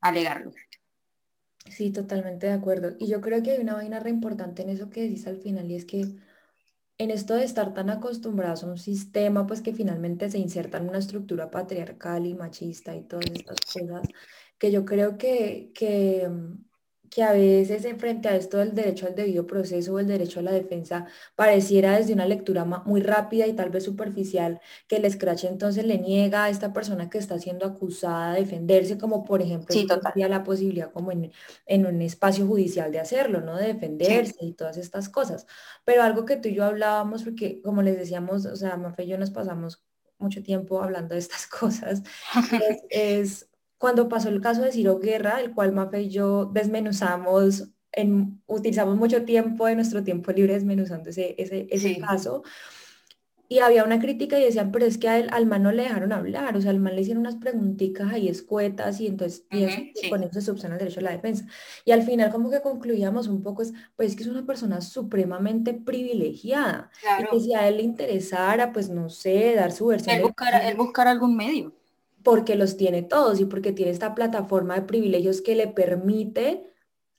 alegarlo. 0.00 0.52
Sí, 1.70 1.90
totalmente 1.90 2.46
de 2.46 2.54
acuerdo. 2.54 2.96
Y 2.98 3.08
yo 3.08 3.20
creo 3.20 3.42
que 3.42 3.52
hay 3.52 3.60
una 3.60 3.74
vaina 3.74 4.00
re 4.00 4.10
importante 4.10 4.62
en 4.62 4.70
eso 4.70 4.88
que 4.88 5.02
decís 5.02 5.26
al 5.26 5.36
final 5.38 5.70
y 5.70 5.74
es 5.74 5.84
que 5.84 6.06
en 6.98 7.10
esto 7.10 7.34
de 7.34 7.44
estar 7.44 7.74
tan 7.74 7.90
acostumbrados 7.90 8.64
a 8.64 8.66
un 8.68 8.78
sistema, 8.78 9.46
pues 9.46 9.62
que 9.62 9.72
finalmente 9.74 10.30
se 10.30 10.38
inserta 10.38 10.78
en 10.78 10.88
una 10.88 10.98
estructura 10.98 11.50
patriarcal 11.50 12.26
y 12.26 12.34
machista 12.34 12.94
y 12.96 13.04
todas 13.04 13.30
estas 13.32 13.60
cosas, 13.60 14.08
que 14.58 14.72
yo 14.72 14.84
creo 14.84 15.16
que, 15.18 15.70
que 15.74 16.28
mm, 16.28 16.67
que 17.10 17.22
a 17.22 17.32
veces 17.32 17.84
en 17.84 17.98
frente 17.98 18.28
a 18.28 18.36
esto 18.36 18.58
del 18.58 18.74
derecho 18.74 19.06
al 19.06 19.14
debido 19.14 19.46
proceso 19.46 19.94
o 19.94 19.98
el 19.98 20.06
derecho 20.06 20.40
a 20.40 20.42
la 20.42 20.52
defensa 20.52 21.06
pareciera 21.34 21.96
desde 21.96 22.12
una 22.12 22.26
lectura 22.26 22.64
muy 22.64 23.00
rápida 23.00 23.46
y 23.46 23.52
tal 23.54 23.70
vez 23.70 23.84
superficial 23.84 24.60
que 24.86 24.96
el 24.96 25.10
scratch 25.10 25.44
entonces 25.44 25.84
le 25.84 25.98
niega 25.98 26.44
a 26.44 26.50
esta 26.50 26.72
persona 26.72 27.10
que 27.10 27.18
está 27.18 27.38
siendo 27.38 27.66
acusada 27.66 28.34
de 28.34 28.40
defenderse, 28.40 28.98
como 28.98 29.24
por 29.24 29.42
ejemplo 29.42 29.74
sí, 29.74 29.86
la 30.14 30.44
posibilidad 30.44 30.92
como 30.92 31.12
en, 31.12 31.32
en, 31.66 31.86
un 31.86 32.02
espacio 32.02 32.46
judicial 32.46 32.92
de 32.92 33.00
hacerlo, 33.00 33.40
¿no? 33.40 33.56
De 33.56 33.68
defenderse 33.68 34.36
y 34.44 34.52
todas 34.52 34.76
estas 34.76 35.08
cosas. 35.08 35.46
Pero 35.84 36.02
algo 36.02 36.24
que 36.24 36.36
tú 36.36 36.48
y 36.48 36.54
yo 36.54 36.64
hablábamos, 36.64 37.24
porque 37.24 37.60
como 37.62 37.82
les 37.82 37.96
decíamos, 37.98 38.46
o 38.46 38.56
sea, 38.56 38.76
Mafe 38.76 39.04
y 39.04 39.08
yo 39.08 39.18
nos 39.18 39.30
pasamos 39.30 39.82
mucho 40.18 40.42
tiempo 40.42 40.82
hablando 40.82 41.14
de 41.14 41.20
estas 41.20 41.46
cosas, 41.60 42.02
es 42.90 43.48
cuando 43.78 44.08
pasó 44.08 44.28
el 44.28 44.40
caso 44.40 44.62
de 44.62 44.72
Ciro 44.72 44.98
Guerra, 44.98 45.40
el 45.40 45.54
cual 45.54 45.72
Mafe 45.72 46.02
y 46.02 46.10
yo 46.10 46.46
desmenuzamos, 46.46 47.68
en, 47.92 48.42
utilizamos 48.46 48.96
mucho 48.96 49.24
tiempo 49.24 49.66
de 49.66 49.76
nuestro 49.76 50.04
tiempo 50.04 50.32
libre 50.32 50.54
desmenuzando 50.54 51.10
ese, 51.10 51.36
ese, 51.38 51.98
caso, 51.98 52.42
y 53.50 53.60
había 53.60 53.84
una 53.84 53.98
crítica 53.98 54.38
y 54.38 54.44
decían, 54.44 54.72
pero 54.72 54.84
es 54.84 54.98
que 54.98 55.08
al 55.08 55.46
man 55.46 55.62
no 55.62 55.72
le 55.72 55.84
dejaron 55.84 56.12
hablar, 56.12 56.54
o 56.54 56.60
sea, 56.60 56.70
al 56.70 56.80
man 56.80 56.94
le 56.94 57.00
hicieron 57.00 57.20
unas 57.22 57.36
preguntitas 57.36 58.12
ahí 58.12 58.28
escuetas 58.28 59.00
y 59.00 59.06
entonces 59.06 59.46
con 60.10 60.22
eso 60.22 60.34
se 60.34 60.42
subsana 60.42 60.74
el 60.74 60.80
derecho 60.80 61.00
a 61.00 61.04
la 61.04 61.12
defensa. 61.12 61.46
Y 61.86 61.92
al 61.92 62.02
final 62.02 62.30
como 62.30 62.50
que 62.50 62.60
concluíamos 62.60 63.26
un 63.26 63.42
poco, 63.42 63.62
es, 63.62 63.72
pues 63.96 64.10
es 64.10 64.16
que 64.16 64.24
es 64.24 64.28
una 64.28 64.44
persona 64.44 64.82
supremamente 64.82 65.72
privilegiada. 65.72 66.90
Y 67.20 67.30
que 67.30 67.40
si 67.40 67.54
a 67.54 67.66
él 67.68 67.78
le 67.78 67.84
interesara, 67.84 68.70
pues 68.70 68.90
no 68.90 69.08
sé, 69.08 69.54
dar 69.54 69.72
su 69.72 69.86
versión. 69.86 70.16
Él 70.16 70.22
buscar, 70.24 70.62
él 70.62 70.76
buscar 70.76 71.08
algún 71.08 71.34
medio 71.34 71.77
porque 72.22 72.56
los 72.56 72.76
tiene 72.76 73.02
todos 73.02 73.40
y 73.40 73.44
porque 73.46 73.72
tiene 73.72 73.90
esta 73.92 74.14
plataforma 74.14 74.74
de 74.74 74.82
privilegios 74.82 75.40
que 75.42 75.54
le 75.56 75.68
permite 75.68 76.64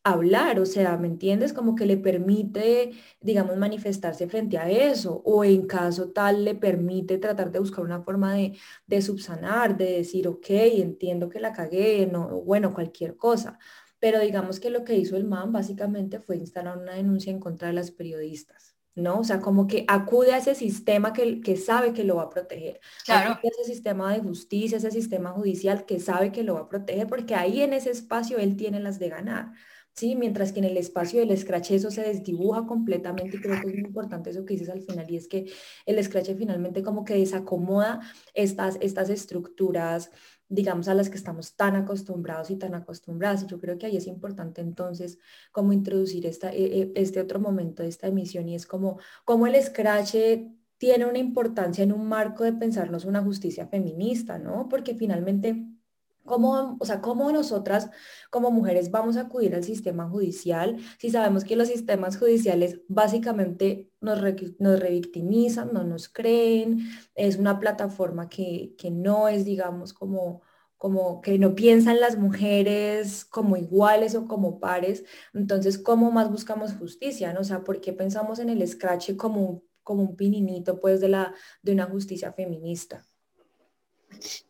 hablar, 0.04 0.60
o 0.60 0.66
sea, 0.66 0.98
¿me 0.98 1.08
entiendes? 1.08 1.54
Como 1.54 1.76
que 1.76 1.86
le 1.86 1.98
permite, 1.98 2.94
digamos, 3.22 3.58
manifestarse 3.58 4.28
frente 4.28 4.58
a 4.58 4.70
eso, 4.70 5.22
o 5.26 5.44
en 5.44 5.68
caso 5.68 6.12
tal 6.12 6.46
le 6.46 6.56
permite 6.56 7.18
tratar 7.18 7.52
de 7.52 7.60
buscar 7.60 7.84
una 7.86 8.02
forma 8.02 8.34
de, 8.34 8.58
de 8.88 9.02
subsanar, 9.02 9.78
de 9.78 9.98
decir, 9.98 10.28
ok, 10.28 10.46
entiendo 10.50 11.30
que 11.30 11.40
la 11.40 11.54
cagué, 11.54 12.08
no, 12.12 12.42
bueno, 12.42 12.74
cualquier 12.74 13.18
cosa. 13.18 13.60
Pero 14.00 14.20
digamos 14.20 14.60
que 14.60 14.70
lo 14.70 14.84
que 14.86 14.96
hizo 14.96 15.18
el 15.18 15.26
MAN 15.26 15.52
básicamente 15.52 16.20
fue 16.20 16.38
instalar 16.38 16.78
una 16.78 16.94
denuncia 16.96 17.32
en 17.32 17.40
contra 17.40 17.68
de 17.68 17.74
las 17.76 17.92
periodistas. 17.92 18.79
¿No? 18.96 19.20
O 19.20 19.24
sea, 19.24 19.40
como 19.40 19.68
que 19.68 19.86
acude 19.88 20.34
a 20.34 20.38
ese 20.38 20.56
sistema 20.56 21.14
que, 21.14 21.42
que 21.42 21.58
sabe 21.58 21.94
que 21.94 22.04
lo 22.04 22.18
va 22.18 22.24
a 22.24 22.30
proteger. 22.30 22.80
Claro. 23.06 23.32
Acude 23.32 23.52
a 23.58 23.62
ese 23.62 23.72
sistema 23.74 24.14
de 24.14 24.20
justicia, 24.20 24.78
ese 24.78 24.92
sistema 24.92 25.32
judicial 25.32 25.86
que 25.86 26.00
sabe 26.00 26.32
que 26.32 26.44
lo 26.44 26.56
va 26.56 26.62
a 26.62 26.70
proteger, 26.70 27.08
porque 27.08 27.36
ahí 27.36 27.62
en 27.62 27.74
ese 27.74 27.92
espacio 27.92 28.38
él 28.38 28.58
tiene 28.58 28.80
las 28.80 29.00
de 29.00 29.10
ganar. 29.10 29.52
¿sí? 30.00 30.16
Mientras 30.16 30.54
que 30.54 30.60
en 30.60 30.66
el 30.66 30.78
espacio 30.78 31.20
del 31.20 31.38
scratch 31.38 31.72
eso 31.72 31.92
se 31.92 32.02
desdibuja 32.02 32.66
completamente 32.66 33.36
y 33.38 33.42
creo 33.42 33.62
que 33.62 33.68
es 33.68 33.76
muy 33.76 33.84
importante 33.86 34.30
eso 34.30 34.46
que 34.46 34.54
dices 34.54 34.70
al 34.70 34.82
final 34.82 35.10
y 35.10 35.18
es 35.18 35.28
que 35.28 35.52
el 35.86 36.02
scratch 36.04 36.32
finalmente 36.38 36.84
como 36.84 37.04
que 37.04 37.16
desacomoda 37.16 38.00
estas, 38.34 38.78
estas 38.80 39.10
estructuras 39.10 40.12
digamos, 40.50 40.88
a 40.88 40.96
las 40.96 41.10
que 41.10 41.18
estamos 41.18 41.56
tan 41.56 41.76
acostumbrados 41.76 42.50
y 42.50 42.58
tan 42.58 42.74
acostumbradas. 42.74 43.44
Y 43.44 43.48
yo 43.48 43.60
creo 43.60 43.78
que 43.78 43.86
ahí 43.86 43.98
es 43.98 44.08
importante 44.08 44.62
entonces 44.62 45.20
como 45.52 45.72
introducir 45.74 46.26
esta, 46.26 46.52
e, 46.52 46.82
e, 46.82 46.92
este 46.96 47.22
otro 47.22 47.40
momento 47.40 47.84
de 47.84 47.90
esta 47.90 48.08
emisión 48.08 48.50
y 48.50 48.56
es 48.56 48.66
como, 48.66 49.00
como 49.26 49.48
el 49.48 49.62
scratch 49.62 50.16
tiene 50.78 51.06
una 51.06 51.20
importancia 51.20 51.84
en 51.84 51.92
un 51.92 52.08
marco 52.08 52.44
de 52.44 52.54
pensarnos 52.54 53.06
una 53.06 53.22
justicia 53.22 53.68
feminista, 53.68 54.40
¿no? 54.40 54.68
Porque 54.70 54.96
finalmente 54.96 55.66
¿Cómo, 56.30 56.78
o 56.80 56.86
sea, 56.86 57.02
¿Cómo 57.02 57.32
nosotras 57.32 57.90
como 58.30 58.52
mujeres 58.52 58.92
vamos 58.92 59.18
a 59.18 59.22
acudir 59.22 59.56
al 59.56 59.64
sistema 59.64 60.08
judicial 60.08 60.78
si 61.00 61.10
sabemos 61.10 61.44
que 61.44 61.56
los 61.56 61.70
sistemas 61.70 62.18
judiciales 62.20 62.82
básicamente 62.88 63.90
nos, 64.00 64.22
nos 64.60 64.80
revictimizan, 64.80 65.74
no 65.74 65.84
nos 65.84 66.08
creen, 66.08 66.88
es 67.16 67.38
una 67.38 67.60
plataforma 67.60 68.30
que, 68.30 68.76
que 68.78 68.92
no 68.92 69.28
es, 69.28 69.44
digamos, 69.44 69.92
como, 69.92 70.44
como 70.78 71.22
que 71.22 71.40
no 71.40 71.56
piensan 71.56 72.00
las 72.00 72.16
mujeres 72.16 73.26
como 73.26 73.58
iguales 73.58 74.14
o 74.14 74.28
como 74.28 74.60
pares? 74.60 75.06
Entonces, 75.34 75.80
¿cómo 75.80 76.12
más 76.12 76.30
buscamos 76.30 76.74
justicia? 76.74 77.34
¿no? 77.34 77.40
O 77.42 77.44
sea, 77.44 77.64
¿por 77.64 77.82
qué 77.82 77.92
pensamos 77.92 78.38
en 78.38 78.50
el 78.50 78.68
scratch 78.68 79.16
como, 79.16 79.64
como 79.82 80.04
un 80.04 80.16
pininito 80.16 80.80
pues, 80.80 81.02
de, 81.02 81.10
la, 81.10 81.34
de 81.64 81.74
una 81.74 81.86
justicia 81.88 82.34
feminista? 82.34 83.09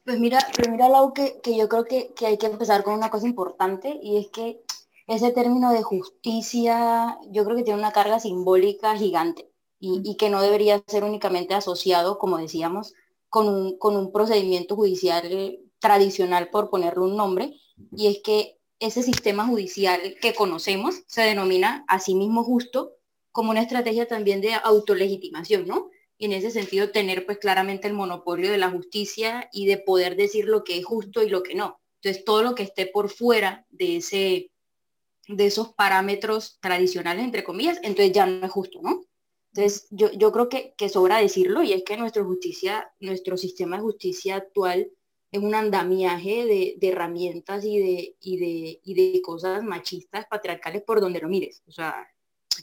Pues 0.03 0.19
mira, 0.19 0.39
pues 0.55 0.69
mira 0.69 0.89
Lau, 0.89 1.13
que, 1.13 1.39
que 1.41 1.55
yo 1.55 1.69
creo 1.69 1.85
que, 1.85 2.13
que, 2.15 2.25
hay 2.25 2.37
que 2.37 2.47
empezar 2.47 2.83
con 2.83 2.93
una 2.93 3.09
cosa 3.09 3.27
importante 3.27 3.99
y 4.01 4.17
es 4.17 4.27
que 4.29 4.61
ese 5.07 5.31
término 5.31 5.71
de 5.71 5.83
justicia 5.83 7.17
yo 7.31 7.43
creo 7.45 7.57
que 7.57 7.63
tiene 7.63 7.79
una 7.79 7.91
carga 7.91 8.19
simbólica 8.19 8.95
gigante 8.97 9.49
y, 9.79 10.01
y 10.03 10.15
que 10.17 10.29
no 10.29 10.41
debería 10.41 10.83
ser 10.87 11.03
únicamente 11.03 11.53
asociado, 11.53 12.17
como 12.19 12.37
decíamos, 12.37 12.93
con 13.29 13.47
un, 13.47 13.77
con 13.77 13.95
un 13.95 14.11
procedimiento 14.11 14.75
judicial 14.75 15.59
tradicional, 15.79 16.49
por 16.49 16.69
ponerle 16.69 17.03
un 17.05 17.15
nombre, 17.15 17.55
y 17.95 18.07
es 18.07 18.19
que 18.23 18.59
ese 18.79 19.03
sistema 19.03 19.45
judicial 19.47 20.15
que 20.21 20.33
conocemos 20.33 21.03
se 21.07 21.21
denomina 21.21 21.85
a 21.87 21.99
sí 21.99 22.15
mismo 22.15 22.43
justo 22.43 22.93
como 23.31 23.51
una 23.51 23.61
estrategia 23.61 24.07
también 24.07 24.41
de 24.41 24.53
autolegitimación, 24.53 25.67
¿no? 25.67 25.89
Y 26.19 26.25
en 26.25 26.33
ese 26.33 26.51
sentido 26.51 26.91
tener 26.91 27.25
pues 27.25 27.39
claramente 27.39 27.87
el 27.87 27.93
monopolio 27.93 28.51
de 28.51 28.57
la 28.57 28.69
justicia 28.69 29.49
y 29.53 29.65
de 29.65 29.77
poder 29.77 30.17
decir 30.17 30.45
lo 30.45 30.63
que 30.63 30.77
es 30.77 30.85
justo 30.85 31.23
y 31.23 31.29
lo 31.29 31.41
que 31.41 31.55
no. 31.55 31.79
Entonces 32.01 32.25
todo 32.25 32.43
lo 32.43 32.55
que 32.55 32.63
esté 32.63 32.85
por 32.85 33.09
fuera 33.09 33.65
de 33.69 33.97
ese 33.97 34.51
de 35.27 35.45
esos 35.45 35.73
parámetros 35.73 36.57
tradicionales, 36.59 37.23
entre 37.23 37.43
comillas, 37.43 37.77
entonces 37.83 38.11
ya 38.11 38.25
no 38.25 38.45
es 38.45 38.51
justo, 38.51 38.81
¿no? 38.81 39.03
Entonces 39.53 39.87
yo, 39.91 40.11
yo 40.11 40.31
creo 40.31 40.49
que, 40.49 40.73
que 40.75 40.89
sobra 40.89 41.19
decirlo 41.19 41.61
y 41.63 41.71
es 41.71 41.83
que 41.83 41.97
nuestra 41.97 42.23
justicia, 42.23 42.91
nuestro 42.99 43.37
sistema 43.37 43.77
de 43.77 43.83
justicia 43.83 44.35
actual 44.35 44.91
es 45.31 45.41
un 45.41 45.53
andamiaje 45.53 46.45
de, 46.45 46.75
de 46.79 46.87
herramientas 46.89 47.63
y 47.63 47.77
de, 47.77 48.15
y, 48.19 48.37
de, 48.37 48.81
y 48.83 48.93
de 48.95 49.21
cosas 49.21 49.63
machistas, 49.63 50.25
patriarcales, 50.25 50.81
por 50.81 50.99
donde 50.99 51.21
lo 51.21 51.29
mires. 51.29 51.61
O 51.67 51.71
sea, 51.71 52.07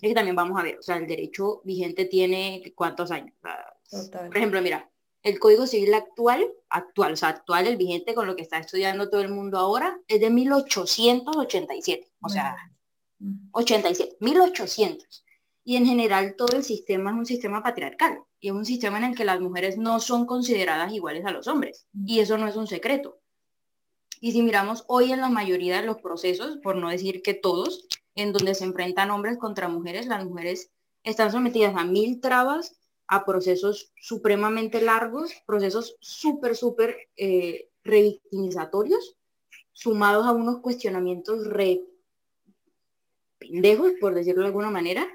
es 0.02 0.08
que 0.08 0.14
también 0.14 0.36
vamos 0.36 0.58
a 0.58 0.62
ver, 0.62 0.78
o 0.78 0.82
sea, 0.82 0.96
el 0.96 1.06
derecho 1.06 1.60
vigente 1.64 2.04
tiene 2.04 2.72
cuántos 2.74 3.10
años. 3.10 3.34
por 3.40 4.36
ejemplo, 4.36 4.60
mira, 4.62 4.90
el 5.22 5.38
Código 5.38 5.66
Civil 5.66 5.94
actual, 5.94 6.46
actual, 6.68 7.14
o 7.14 7.16
sea, 7.16 7.30
actual, 7.30 7.66
el 7.66 7.76
vigente 7.76 8.14
con 8.14 8.26
lo 8.26 8.36
que 8.36 8.42
está 8.42 8.58
estudiando 8.58 9.10
todo 9.10 9.22
el 9.22 9.28
mundo 9.28 9.58
ahora, 9.58 9.98
es 10.06 10.20
de 10.20 10.30
1887, 10.30 12.12
o 12.20 12.28
sea, 12.28 12.56
87, 13.52 14.16
1800. 14.20 15.24
Y 15.64 15.76
en 15.76 15.86
general 15.86 16.36
todo 16.36 16.56
el 16.56 16.62
sistema 16.62 17.10
es 17.10 17.16
un 17.16 17.26
sistema 17.26 17.60
patriarcal 17.60 18.20
y 18.38 18.48
es 18.48 18.54
un 18.54 18.64
sistema 18.64 18.98
en 18.98 19.04
el 19.04 19.16
que 19.16 19.24
las 19.24 19.40
mujeres 19.40 19.76
no 19.76 19.98
son 19.98 20.24
consideradas 20.24 20.92
iguales 20.92 21.24
a 21.24 21.32
los 21.32 21.48
hombres. 21.48 21.88
Y 22.06 22.20
eso 22.20 22.38
no 22.38 22.46
es 22.46 22.54
un 22.54 22.68
secreto. 22.68 23.18
Y 24.20 24.32
si 24.32 24.42
miramos 24.42 24.84
hoy 24.86 25.12
en 25.12 25.20
la 25.20 25.28
mayoría 25.28 25.80
de 25.80 25.86
los 25.86 25.96
procesos, 25.96 26.58
por 26.58 26.76
no 26.76 26.88
decir 26.88 27.20
que 27.20 27.34
todos, 27.34 27.88
en 28.16 28.32
donde 28.32 28.54
se 28.54 28.64
enfrentan 28.64 29.10
hombres 29.10 29.36
contra 29.38 29.68
mujeres, 29.68 30.06
las 30.06 30.24
mujeres 30.24 30.70
están 31.04 31.30
sometidas 31.30 31.74
a 31.76 31.84
mil 31.84 32.20
trabas, 32.20 32.74
a 33.06 33.24
procesos 33.24 33.92
supremamente 34.00 34.80
largos, 34.80 35.32
procesos 35.46 35.96
súper, 36.00 36.56
súper 36.56 36.96
eh, 37.16 37.68
revictimizatorios, 37.84 39.16
sumados 39.72 40.26
a 40.26 40.32
unos 40.32 40.58
cuestionamientos 40.60 41.46
re 41.46 41.82
pendejos, 43.38 43.92
por 44.00 44.14
decirlo 44.14 44.40
de 44.40 44.48
alguna 44.48 44.70
manera, 44.70 45.06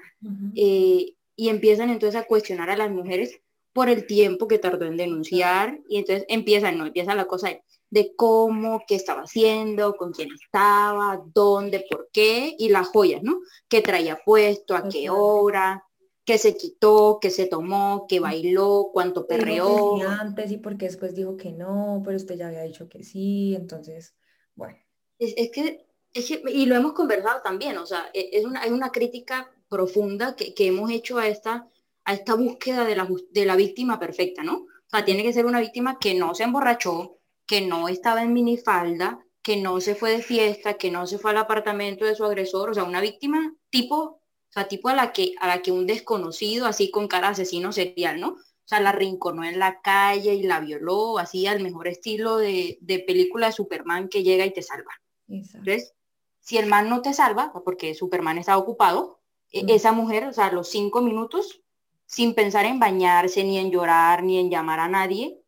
eh, 0.54 1.14
y 1.34 1.48
empiezan 1.48 1.90
entonces 1.90 2.18
a 2.18 2.24
cuestionar 2.24 2.70
a 2.70 2.76
las 2.76 2.90
mujeres 2.90 3.40
por 3.72 3.88
el 3.88 4.06
tiempo 4.06 4.46
que 4.46 4.58
tardó 4.58 4.86
en 4.86 4.96
denunciar, 4.96 5.80
y 5.88 5.98
entonces 5.98 6.24
empiezan, 6.28 6.78
no, 6.78 6.86
empieza 6.86 7.14
la 7.14 7.26
cosa 7.26 7.48
de, 7.48 7.62
de 7.92 8.16
cómo, 8.16 8.82
qué 8.88 8.94
estaba 8.94 9.24
haciendo, 9.24 9.96
con 9.96 10.12
quién 10.12 10.30
estaba, 10.32 11.22
dónde, 11.34 11.84
por 11.90 12.08
qué, 12.10 12.56
y 12.58 12.70
las 12.70 12.88
joyas, 12.88 13.22
¿no? 13.22 13.40
¿Qué 13.68 13.82
traía 13.82 14.18
puesto, 14.24 14.74
a 14.74 14.88
qué 14.88 15.10
hora, 15.10 15.84
qué 16.24 16.38
se 16.38 16.56
quitó, 16.56 17.18
qué 17.20 17.28
se 17.28 17.46
tomó, 17.46 18.06
qué 18.08 18.18
bailó, 18.18 18.88
cuánto 18.94 19.26
perreó. 19.26 20.00
antes 20.08 20.50
y 20.50 20.56
porque 20.56 20.86
después 20.86 21.14
dijo 21.14 21.36
que 21.36 21.52
no, 21.52 22.00
pero 22.02 22.16
usted 22.16 22.36
ya 22.36 22.48
había 22.48 22.62
dicho 22.62 22.88
que 22.88 23.04
sí, 23.04 23.54
entonces, 23.54 24.14
bueno. 24.54 24.78
Es, 25.18 25.50
que, 25.50 25.86
es 26.14 26.26
que, 26.26 26.42
y 26.50 26.64
lo 26.64 26.76
hemos 26.76 26.94
conversado 26.94 27.42
también, 27.42 27.76
o 27.76 27.84
sea, 27.84 28.08
e, 28.14 28.30
es 28.32 28.46
una, 28.46 28.66
una 28.68 28.90
crítica 28.90 29.52
profunda 29.68 30.34
que, 30.34 30.54
que 30.54 30.68
hemos 30.68 30.90
hecho 30.90 31.18
a 31.18 31.28
esta 31.28 31.68
a 32.04 32.14
esta 32.14 32.34
búsqueda 32.34 32.84
de 32.84 32.96
la, 32.96 33.08
de 33.30 33.44
la 33.44 33.54
víctima 33.54 34.00
perfecta, 34.00 34.42
¿no? 34.42 34.54
O 34.54 34.90
sea, 34.90 35.04
tiene 35.04 35.22
que 35.22 35.32
ser 35.32 35.46
una 35.46 35.60
víctima 35.60 35.98
que 36.00 36.14
no 36.14 36.34
se 36.34 36.42
emborrachó, 36.42 37.20
que 37.46 37.60
no 37.60 37.88
estaba 37.88 38.22
en 38.22 38.32
minifalda, 38.32 39.24
que 39.42 39.56
no 39.56 39.80
se 39.80 39.94
fue 39.94 40.12
de 40.12 40.22
fiesta, 40.22 40.74
que 40.74 40.90
no 40.90 41.06
se 41.06 41.18
fue 41.18 41.32
al 41.32 41.38
apartamento 41.38 42.04
de 42.04 42.14
su 42.14 42.24
agresor, 42.24 42.70
o 42.70 42.74
sea, 42.74 42.84
una 42.84 43.00
víctima 43.00 43.54
tipo, 43.70 43.96
o 43.96 44.20
sea, 44.50 44.68
tipo 44.68 44.88
a 44.88 44.94
la 44.94 45.12
que, 45.12 45.34
a 45.40 45.48
la 45.48 45.62
que 45.62 45.72
un 45.72 45.86
desconocido, 45.86 46.66
así 46.66 46.90
con 46.90 47.08
cara 47.08 47.28
asesino 47.28 47.72
serial, 47.72 48.20
¿no? 48.20 48.28
O 48.28 48.68
sea, 48.68 48.80
la 48.80 48.92
rinconó 48.92 49.44
en 49.44 49.58
la 49.58 49.80
calle 49.80 50.34
y 50.34 50.44
la 50.44 50.60
violó, 50.60 51.18
así 51.18 51.46
al 51.46 51.60
mejor 51.60 51.88
estilo 51.88 52.36
de, 52.36 52.78
de 52.80 53.00
película 53.00 53.48
de 53.48 53.52
Superman 53.52 54.08
que 54.08 54.22
llega 54.22 54.46
y 54.46 54.52
te 54.52 54.62
salva. 54.62 54.92
Entonces, 55.28 55.94
si 56.40 56.58
el 56.58 56.66
man 56.66 56.88
no 56.88 57.02
te 57.02 57.12
salva, 57.12 57.52
porque 57.64 57.94
Superman 57.94 58.38
está 58.38 58.56
ocupado, 58.56 59.20
e, 59.50 59.64
esa 59.68 59.92
mujer, 59.92 60.24
o 60.26 60.32
sea, 60.32 60.46
a 60.46 60.52
los 60.52 60.68
cinco 60.68 61.00
minutos 61.00 61.62
sin 62.06 62.34
pensar 62.34 62.66
en 62.66 62.78
bañarse, 62.78 63.42
ni 63.42 63.58
en 63.58 63.70
llorar, 63.70 64.22
ni 64.22 64.38
en 64.38 64.50
llamar 64.50 64.80
a 64.80 64.88
nadie, 64.88 65.41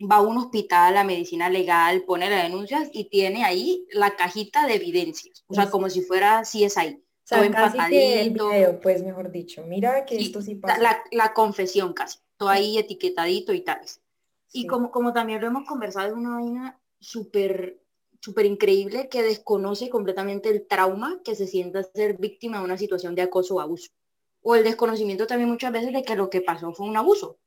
va 0.00 0.16
a 0.16 0.20
un 0.20 0.38
hospital, 0.38 0.96
a 0.96 1.04
medicina 1.04 1.48
legal, 1.48 2.02
pone 2.02 2.30
las 2.30 2.42
denuncias 2.42 2.90
y 2.92 3.04
tiene 3.04 3.44
ahí 3.44 3.86
la 3.92 4.16
cajita 4.16 4.66
de 4.66 4.74
evidencias, 4.74 5.44
o 5.46 5.54
sea, 5.54 5.70
como 5.70 5.88
si 5.90 6.02
fuera 6.02 6.44
si 6.44 6.64
es 6.64 6.76
ahí. 6.76 7.02
O 7.24 7.28
sea, 7.30 7.48
casi 7.50 7.78
que 7.90 8.22
el 8.22 8.30
video, 8.30 8.80
pues 8.80 9.02
mejor 9.04 9.30
dicho, 9.30 9.64
mira 9.64 10.04
que 10.04 10.16
esto 10.16 10.42
sí 10.42 10.56
pasa. 10.56 10.80
La, 10.80 11.02
la, 11.12 11.32
confesión 11.32 11.92
casi, 11.92 12.18
todo 12.36 12.48
ahí 12.48 12.76
etiquetadito 12.76 13.52
y 13.52 13.60
tal. 13.60 13.80
Y 14.52 14.66
como, 14.66 14.90
como 14.90 15.12
también 15.12 15.40
lo 15.40 15.46
hemos 15.46 15.64
conversado, 15.64 16.08
es 16.08 16.14
una 16.14 16.34
vaina 16.34 16.80
súper 16.98 17.78
súper 18.22 18.44
increíble 18.44 19.08
que 19.08 19.22
desconoce 19.22 19.88
completamente 19.88 20.50
el 20.50 20.66
trauma 20.66 21.20
que 21.24 21.34
se 21.34 21.46
sienta 21.46 21.82
ser 21.82 22.18
víctima 22.18 22.58
de 22.58 22.64
una 22.64 22.76
situación 22.76 23.14
de 23.14 23.22
acoso 23.22 23.54
o 23.54 23.60
abuso 23.60 23.90
o 24.42 24.56
el 24.56 24.64
desconocimiento 24.64 25.26
también 25.26 25.50
muchas 25.50 25.72
veces 25.72 25.92
de 25.92 26.02
que 26.02 26.16
lo 26.16 26.30
que 26.30 26.40
pasó 26.40 26.72
fue 26.72 26.86
un 26.86 26.96
abuso. 26.96 27.38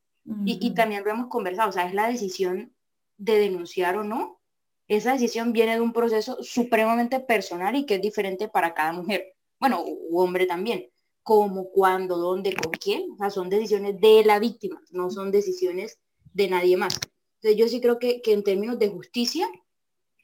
Y, 0.46 0.74
también 0.74 1.04
lo 1.04 1.12
hemos 1.12 1.28
conversado, 1.28 1.70
o 1.70 1.72
sea, 1.72 1.86
es 1.86 1.94
la 1.94 2.08
decisión 2.08 2.74
de 3.18 3.40
denunciar 3.40 3.98
o 3.98 4.04
no. 4.04 4.40
Esa 4.88 5.14
decisión 5.14 5.54
viene 5.54 5.76
de 5.76 5.82
un 5.82 5.94
proceso 5.94 6.38
supremamente 6.42 7.20
personal 7.20 7.76
y 7.76 7.86
que 7.86 7.96
es 7.96 8.02
diferente 8.02 8.48
para 8.48 8.74
cada 8.74 8.94
mujer, 8.94 9.36
bueno, 9.60 9.84
u 9.86 10.20
hombre 10.20 10.46
también, 10.46 10.90
como 11.24 11.70
cuándo, 11.70 12.18
dónde, 12.18 12.54
con 12.54 12.72
quién, 12.72 13.12
o 13.12 13.18
sea, 13.18 13.30
son 13.30 13.50
decisiones 13.50 14.00
de 14.00 14.24
la 14.26 14.40
víctima, 14.40 14.82
no 14.92 15.10
son 15.10 15.32
decisiones 15.32 16.00
de 16.34 16.50
nadie 16.50 16.78
más. 16.78 17.00
Entonces 17.42 17.60
yo 17.60 17.68
sí 17.68 17.82
creo 17.82 18.00
que, 18.00 18.22
que 18.22 18.34
en 18.34 18.44
términos 18.44 18.80
de 18.80 18.90
justicia, 18.90 19.48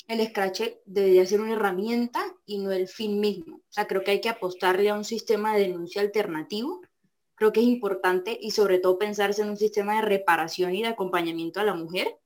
el 0.09 0.25
scratch 0.27 0.61
debería 0.85 1.25
ser 1.25 1.39
una 1.39 1.53
herramienta 1.53 2.19
y 2.45 2.57
no 2.57 2.71
el 2.71 2.87
fin 2.87 3.19
mismo. 3.19 3.57
O 3.57 3.71
sea, 3.71 3.87
creo 3.87 4.03
que 4.03 4.11
hay 4.11 4.21
que 4.21 4.29
apostarle 4.29 4.89
a 4.89 4.95
un 4.95 5.05
sistema 5.05 5.55
de 5.55 5.67
denuncia 5.67 6.01
alternativo. 6.01 6.81
Creo 7.39 7.53
que 7.53 7.61
es 7.61 7.65
importante 7.65 8.37
y 8.39 8.51
sobre 8.51 8.79
todo 8.79 8.99
pensarse 8.99 9.41
en 9.41 9.49
un 9.49 9.57
sistema 9.57 9.95
de 9.95 10.01
reparación 10.01 10.75
y 10.75 10.81
de 10.83 10.89
acompañamiento 10.89 11.61
a 11.61 11.63
la 11.63 11.73
mujer, 11.73 12.19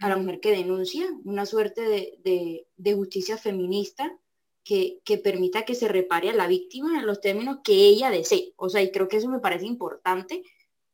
a 0.00 0.08
la 0.08 0.16
mujer 0.16 0.40
que 0.40 0.52
denuncia, 0.52 1.06
una 1.24 1.44
suerte 1.44 1.82
de, 2.24 2.94
justicia 2.96 3.36
feminista 3.36 4.18
que, 4.64 5.00
que, 5.04 5.18
permita 5.18 5.66
que 5.66 5.74
se 5.74 5.86
repare 5.86 6.30
a 6.30 6.34
la 6.34 6.46
víctima 6.46 6.98
en 6.98 7.06
los 7.06 7.20
términos 7.20 7.58
que 7.62 7.74
ella 7.74 8.10
desee. 8.10 8.54
O 8.56 8.70
sea, 8.70 8.82
y 8.82 8.90
creo 8.90 9.06
que 9.06 9.18
eso 9.18 9.28
me 9.28 9.38
parece 9.38 9.66
importante 9.66 10.42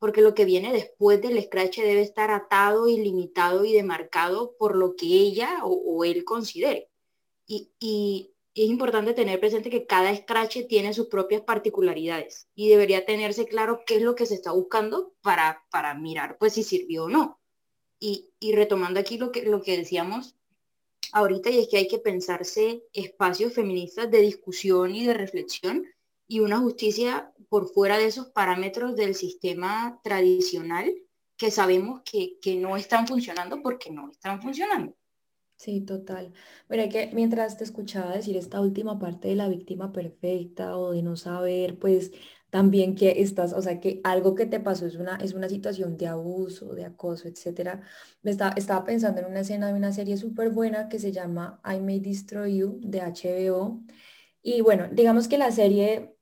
porque 0.05 0.21
lo 0.21 0.35
que 0.35 0.45
viene 0.45 0.71
después 0.71 1.23
del 1.23 1.43
scratch 1.43 1.79
debe 1.79 2.03
estar 2.03 2.31
atado 2.31 2.89
y 2.89 2.99
limitado 2.99 3.65
y 3.65 3.73
demarcado 3.73 4.55
por 4.59 4.77
lo 4.77 4.97
que 4.97 5.07
ella 5.07 5.61
o, 5.63 6.05
él 6.05 6.25
considere. 6.25 6.91
Y, 7.47 8.34
es 8.55 8.71
importante 8.71 9.15
tener 9.15 9.41
presente 9.41 9.69
que 9.69 9.87
cada 9.87 10.15
scratch 10.15 10.67
tiene 10.69 10.95
sus 10.95 11.09
propias 11.09 11.43
particularidades 11.43 12.49
y 12.55 12.69
debería 12.69 13.05
tenerse 13.05 13.47
claro 13.47 13.83
qué 13.85 13.97
es 13.97 14.03
lo 14.03 14.15
que 14.15 14.27
se 14.27 14.35
está 14.35 14.53
buscando 14.53 15.15
para, 15.23 15.65
para 15.71 15.95
mirar 15.95 16.39
pues 16.39 16.53
si 16.55 16.63
sirvió 16.63 17.05
o 17.05 17.09
no. 17.09 17.41
Y, 17.99 18.31
retomando 18.53 19.01
aquí 19.01 19.17
lo 19.17 19.33
que, 19.33 19.43
lo 19.43 19.63
que 19.63 19.79
decíamos 19.79 20.37
ahorita, 21.13 21.49
y 21.49 21.61
es 21.61 21.69
que 21.69 21.79
hay 21.79 21.89
que 21.89 21.99
pensarse 21.99 22.85
espacios 22.93 23.55
feministas 23.55 24.11
de 24.11 24.21
discusión 24.21 24.95
y 24.95 25.07
de 25.07 25.15
reflexión 25.15 25.87
y 26.29 26.41
una 26.41 26.59
justicia 26.59 27.33
por 27.49 27.69
fuera 27.69 27.99
de 27.99 28.07
esos 28.07 28.27
parámetros 28.27 28.95
del 28.95 29.15
sistema 29.15 30.01
tradicional 30.03 30.95
que 31.37 31.51
sabemos 31.51 32.03
que, 32.03 32.57
no 32.57 32.77
están 32.77 33.07
funcionando 33.07 33.63
porque 33.63 33.91
no 33.91 34.11
están 34.11 34.41
funcionando. 34.41 34.95
Sí, 35.65 35.81
total. 35.81 36.31
Mira 36.69 36.91
que 36.91 37.11
mientras 37.15 37.57
te 37.57 37.65
escuchaba 37.65 38.15
decir 38.15 38.37
esta 38.37 38.61
última 38.61 38.99
parte 38.99 39.29
de 39.29 39.35
la 39.35 39.49
víctima 39.49 39.93
perfecta 39.93 40.77
o 40.77 40.93
de 40.93 41.03
no 41.03 41.17
saber, 41.17 41.79
pues 41.79 42.13
también 42.51 42.95
que 42.95 43.23
estás, 43.23 43.55
o 43.55 43.63
sea, 43.63 43.81
que 43.81 44.03
algo 44.05 44.35
que 44.35 44.45
te 44.45 44.61
pasó 44.61 44.85
es 44.85 44.97
una, 44.97 45.17
es 45.17 45.33
una 45.33 45.49
situación 45.49 45.97
de 45.97 46.07
abuso, 46.07 46.75
de 46.75 46.85
acoso, 46.85 47.29
etcétera. 47.29 47.81
Me 48.23 48.31
estaba, 48.33 48.53
estaba 48.57 48.85
pensando 48.85 49.21
en 49.23 49.27
una 49.27 49.41
escena 49.41 49.69
de 49.69 49.73
una 49.75 49.91
serie 49.93 50.19
súper 50.19 50.51
buena 50.51 50.91
que 50.91 50.99
se 50.99 51.13
llama 51.13 51.63
I 51.65 51.81
May 51.81 52.01
Destroy 52.01 52.59
You 52.59 52.81
de 52.83 53.01
HBO. 53.01 53.83
Y 54.43 54.61
bueno, 54.61 54.89
digamos 54.93 55.29
que 55.29 55.39
la 55.39 55.51
serie 55.51 56.15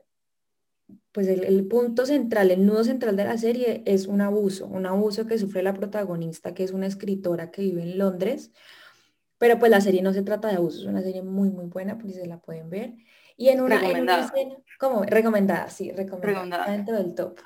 pues 1.13 1.29
el, 1.29 1.67
punto 1.69 2.07
central, 2.07 2.51
el 2.51 2.65
nudo 2.65 2.85
central 2.85 3.17
de 3.17 3.25
la 3.25 3.37
serie 3.37 3.83
es 3.87 4.07
un 4.07 4.21
abuso, 4.23 4.67
un 4.67 4.87
abuso 4.87 5.27
que 5.27 5.39
sufre 5.39 5.63
la 5.63 5.75
protagonista, 5.75 6.55
que 6.55 6.65
es 6.65 6.73
una 6.73 6.87
escritora 6.87 7.51
que 7.51 7.63
vive 7.63 7.83
en 7.83 7.99
Londres, 7.99 8.53
pero 9.43 9.59
pues 9.59 9.73
la 9.73 9.81
serie 9.81 10.03
no 10.03 10.13
se 10.13 10.23
trata 10.23 10.47
de 10.47 10.55
abuso, 10.55 10.79
es 10.79 10.85
una 10.85 11.03
serie 11.03 11.21
muy, 11.21 11.51
muy 11.51 11.67
buena, 11.67 11.99
pues 11.99 12.15
se 12.15 12.29
la 12.29 12.39
pueden 12.39 12.71
ver. 12.71 12.95
Y 13.37 13.49
en 13.49 13.61
una, 13.61 13.77
recomendada. 13.77 14.33
como 14.79 15.03
recomendada, 15.03 15.69
sí, 15.69 15.91
recomendada, 15.91 16.71
dentro 16.71 16.97
del 16.97 17.13
top. 17.17 17.41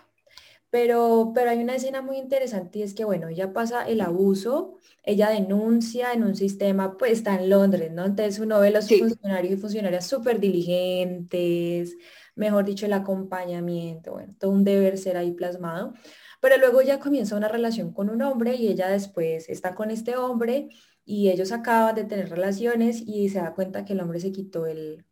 Pero, 0.68 1.32
pero 1.34 1.48
hay 1.48 1.58
una 1.62 1.74
escena 1.74 2.02
muy 2.02 2.18
interesante 2.18 2.80
y 2.80 2.82
es 2.82 2.92
que, 2.92 3.06
bueno, 3.06 3.28
ella 3.28 3.54
pasa 3.54 3.88
el 3.88 4.02
abuso, 4.02 4.76
ella 5.04 5.30
denuncia 5.30 6.12
en 6.12 6.24
un 6.24 6.36
sistema, 6.36 6.98
pues 6.98 7.12
está 7.12 7.36
en 7.36 7.48
Londres, 7.48 7.90
¿no? 7.92 8.04
Entonces 8.04 8.40
uno 8.40 8.60
ve 8.60 8.70
los 8.70 8.90
funcionarios 8.90 9.54
y 9.54 9.56
funcionarias 9.56 10.06
súper 10.06 10.38
diligentes, 10.38 11.96
mejor 12.34 12.66
dicho, 12.66 12.84
el 12.84 12.92
acompañamiento, 12.92 14.12
bueno, 14.12 14.34
todo 14.38 14.50
un 14.50 14.64
deber 14.64 14.98
ser 14.98 15.16
ahí 15.16 15.32
plasmado. 15.32 15.94
Pero 16.42 16.58
luego 16.58 16.82
ya 16.82 17.00
comienza 17.00 17.38
una 17.38 17.48
relación 17.48 17.94
con 17.94 18.10
un 18.10 18.20
hombre 18.20 18.54
y 18.56 18.68
ella 18.68 18.88
después 18.88 19.48
está 19.48 19.74
con 19.74 19.90
este 19.90 20.18
hombre 20.18 20.68
y 21.06 21.30
ellos 21.30 21.52
acaban 21.52 21.94
de 21.94 22.04
tener 22.04 22.28
relaciones 22.28 23.02
y 23.06 23.28
se 23.30 23.38
da 23.38 23.54
cuenta 23.54 23.84
que 23.86 23.94
el 23.94 24.00
hombre 24.00 24.20
se 24.20 24.32
quitó 24.32 24.66
el, 24.66 25.06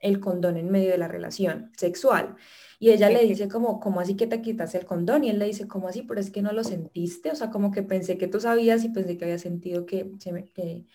el 0.00 0.20
condón 0.20 0.56
en 0.56 0.70
medio 0.70 0.90
de 0.90 0.98
la 0.98 1.08
relación 1.08 1.72
sexual. 1.76 2.36
Y 2.78 2.90
ella 2.90 3.08
le 3.10 3.24
dice 3.24 3.48
como, 3.48 3.80
¿cómo 3.80 4.00
así 4.00 4.16
que 4.16 4.26
te 4.26 4.42
quitas 4.42 4.74
el 4.74 4.84
condón? 4.84 5.24
Y 5.24 5.30
él 5.30 5.38
le 5.38 5.46
dice, 5.46 5.68
¿cómo 5.68 5.88
así? 5.88 6.02
Pero 6.02 6.20
es 6.20 6.30
que 6.30 6.42
no 6.42 6.52
lo 6.52 6.64
sentiste. 6.64 7.30
O 7.30 7.34
sea, 7.36 7.50
como 7.50 7.70
que 7.70 7.82
pensé 7.82 8.18
que 8.18 8.28
tú 8.28 8.40
sabías 8.40 8.84
y 8.84 8.90
pensé 8.90 9.16
que 9.16 9.24
había 9.24 9.38
sentido 9.38 9.86
que, 9.86 10.12
se 10.18 10.32
me, 10.32 10.44
que, 10.46 10.86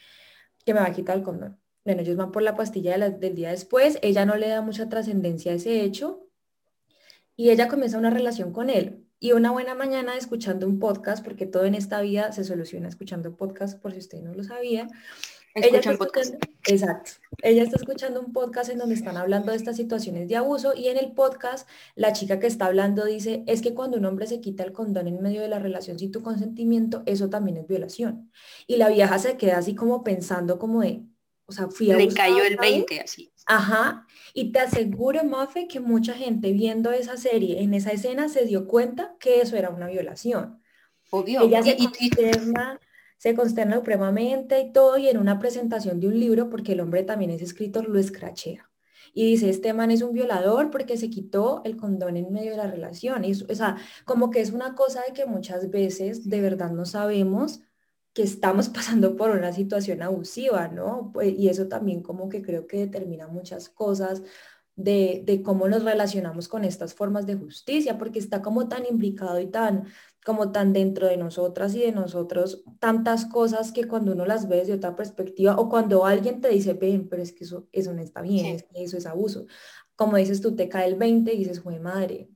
que 0.66 0.74
me 0.74 0.80
va 0.82 0.88
a 0.88 0.94
quitar 0.94 1.18
el 1.18 1.24
condón. 1.24 1.60
Bueno, 1.84 2.02
ellos 2.02 2.18
van 2.18 2.32
por 2.32 2.44
la 2.44 2.56
pastilla 2.56 2.98
del 3.10 3.36
día 3.36 3.50
después, 3.52 3.98
ella 4.04 4.26
no 4.26 4.36
le 4.36 4.50
da 4.50 4.62
mucha 4.62 4.88
trascendencia 4.88 5.52
a 5.52 5.56
ese 5.56 5.82
hecho 5.82 6.28
y 7.36 7.50
ella 7.50 7.68
comienza 7.68 7.98
una 7.98 8.12
relación 8.12 8.52
con 8.54 8.70
él. 8.70 9.08
Y 9.24 9.34
una 9.34 9.52
buena 9.52 9.76
mañana 9.76 10.18
escuchando 10.18 10.66
un 10.66 10.80
podcast, 10.80 11.24
porque 11.24 11.46
todo 11.46 11.66
en 11.66 11.76
esta 11.76 12.02
vida 12.02 12.32
se 12.32 12.44
soluciona 12.44 12.90
escuchando 12.90 13.36
podcast, 13.38 13.80
por 13.80 13.92
si 13.92 14.00
usted 14.00 14.20
no 14.20 14.34
lo 14.34 14.44
sabía. 14.44 14.88
Ella 15.54 15.78
está. 15.78 15.92
Exacto. 16.66 17.12
Ella 17.44 17.62
está 17.62 17.76
escuchando 17.76 18.20
un 18.20 18.34
podcast 18.34 18.72
en 18.72 18.80
donde 18.80 18.96
están 18.96 19.18
hablando 19.18 19.52
de 19.52 19.58
estas 19.58 19.76
situaciones 19.76 20.28
de 20.28 20.38
abuso 20.38 20.74
y 20.76 20.88
en 20.88 20.98
el 20.98 21.12
podcast 21.12 21.70
la 21.94 22.14
chica 22.14 22.40
que 22.40 22.48
está 22.48 22.66
hablando 22.66 23.06
dice, 23.06 23.44
es 23.46 23.62
que 23.62 23.76
cuando 23.76 23.98
un 23.98 24.06
hombre 24.06 24.26
se 24.26 24.42
quita 24.42 24.64
el 24.64 24.72
condón 24.72 25.08
en 25.08 25.22
medio 25.22 25.42
de 25.42 25.50
la 25.50 25.60
relación 25.60 26.00
sin 26.00 26.12
tu 26.12 26.24
consentimiento, 26.24 27.04
eso 27.06 27.30
también 27.30 27.58
es 27.58 27.68
violación. 27.68 28.32
Y 28.66 28.78
la 28.78 28.90
vieja 28.90 29.20
se 29.20 29.38
queda 29.38 29.60
así 29.60 29.76
como 29.76 30.04
pensando 30.04 30.58
como 30.58 30.82
de, 30.82 31.04
o 31.52 31.54
sea, 31.54 31.68
fui 31.68 31.92
a 31.92 31.98
Le 31.98 32.08
cayó 32.08 32.44
el 32.46 32.56
20 32.56 33.02
así. 33.02 33.30
Ajá, 33.46 34.08
y 34.34 34.54
te 34.54 34.60
aseguro, 34.60 35.22
Mafe, 35.26 35.68
que 35.68 35.82
mucha 35.82 36.14
gente 36.14 36.54
viendo 36.54 36.94
esa 36.94 37.18
serie, 37.18 37.62
en 37.62 37.74
esa 37.74 37.92
escena, 37.92 38.30
se 38.30 38.46
dio 38.46 38.68
cuenta 38.68 39.16
que 39.20 39.42
eso 39.42 39.58
era 39.58 39.70
una 39.70 39.88
violación. 39.88 40.62
Obvio. 41.10 41.42
Ella 41.42 41.62
se, 41.62 41.76
consterna, 41.76 42.80
se 43.18 43.36
consterna 43.36 43.76
supremamente 43.76 44.62
y 44.62 44.72
todo, 44.72 44.98
y 44.98 45.10
en 45.10 45.18
una 45.18 45.40
presentación 45.40 46.00
de 46.00 46.08
un 46.08 46.18
libro, 46.18 46.50
porque 46.50 46.72
el 46.72 46.80
hombre 46.80 47.04
también 47.04 47.32
es 47.32 47.42
escritor, 47.42 47.90
lo 47.90 48.00
escrachea. 48.00 48.70
Y 49.14 49.26
dice, 49.26 49.50
este 49.50 49.74
man 49.74 49.92
es 49.92 50.02
un 50.02 50.14
violador 50.14 50.72
porque 50.72 50.96
se 50.96 51.10
quitó 51.10 51.62
el 51.66 51.76
condón 51.76 52.16
en 52.16 52.32
medio 52.32 52.52
de 52.52 52.58
la 52.58 52.72
relación. 52.72 53.26
Y, 53.26 53.34
o 53.34 53.56
sea, 53.56 53.76
como 54.06 54.32
que 54.32 54.40
es 54.40 54.52
una 54.52 54.74
cosa 54.74 55.02
de 55.06 55.12
que 55.12 55.26
muchas 55.26 55.70
veces 55.70 56.30
de 56.30 56.40
verdad 56.40 56.72
no 56.72 56.86
sabemos 56.86 57.60
que 58.14 58.24
estamos 58.24 58.70
pasando 58.70 59.16
por 59.16 59.32
una 59.32 59.54
situación 59.54 60.02
abusiva, 60.02 60.68
¿no? 60.68 61.12
Pues, 61.14 61.34
y 61.38 61.50
eso 61.50 61.68
también 61.68 62.02
como 62.02 62.30
que 62.30 62.42
creo 62.42 62.68
que 62.68 62.78
determina 62.78 63.28
muchas 63.28 63.70
cosas 63.70 64.22
de, 64.76 65.24
de, 65.26 65.44
cómo 65.44 65.68
nos 65.68 65.84
relacionamos 65.84 66.48
con 66.48 66.64
estas 66.64 66.94
formas 66.94 67.26
de 67.28 67.36
justicia, 67.36 67.98
porque 67.98 68.20
está 68.20 68.42
como 68.42 68.68
tan 68.68 68.86
implicado 68.86 69.40
y 69.40 69.48
tan 69.48 69.86
como 70.26 70.52
tan 70.52 70.72
dentro 70.72 71.08
de 71.08 71.18
nosotras 71.18 71.74
y 71.76 71.80
de 71.80 71.92
nosotros 71.92 72.64
tantas 72.80 73.26
cosas 73.26 73.72
que 73.72 73.88
cuando 73.88 74.12
uno 74.12 74.26
las 74.26 74.48
ve 74.48 74.58
desde 74.58 74.74
otra 74.74 74.96
perspectiva 74.96 75.56
o 75.58 75.68
cuando 75.68 76.06
alguien 76.06 76.42
te 76.42 76.50
dice, 76.50 76.74
ven, 76.74 77.08
pero 77.10 77.24
es 77.24 77.34
que 77.34 77.44
eso, 77.44 77.68
eso 77.72 77.94
no 77.94 78.02
está 78.02 78.22
bien, 78.22 78.46
es 78.48 78.64
que 78.64 78.84
eso 78.84 78.98
es 78.98 79.06
abuso. 79.08 79.48
Como 79.96 80.18
dices 80.18 80.42
tú, 80.42 80.56
te 80.56 80.70
cae 80.70 80.88
el 80.88 80.96
20 80.96 81.34
y 81.34 81.38
dices, 81.40 81.60
joder 81.60 81.82
madre, 81.82 82.30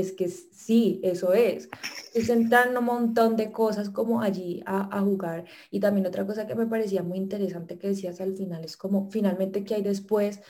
es 0.00 0.12
que 0.12 0.28
sí, 0.28 1.00
eso 1.02 1.32
es. 1.32 1.68
Se 2.12 2.32
entran 2.32 2.76
un 2.76 2.84
montón 2.84 3.36
de 3.36 3.52
cosas 3.52 3.90
como 3.90 4.20
allí 4.20 4.62
a, 4.66 4.96
a, 4.96 5.00
jugar. 5.00 5.44
Y 5.70 5.80
también 5.80 6.06
otra 6.06 6.26
cosa 6.26 6.46
que 6.46 6.54
me 6.54 6.66
parecía 6.66 7.02
muy 7.02 7.18
interesante 7.18 7.78
que 7.78 7.88
decías 7.88 8.20
al 8.20 8.36
final 8.36 8.64
es 8.64 8.76
como 8.76 9.10
finalmente 9.10 9.64
qué 9.64 9.76
hay 9.76 9.82
después 9.82 10.40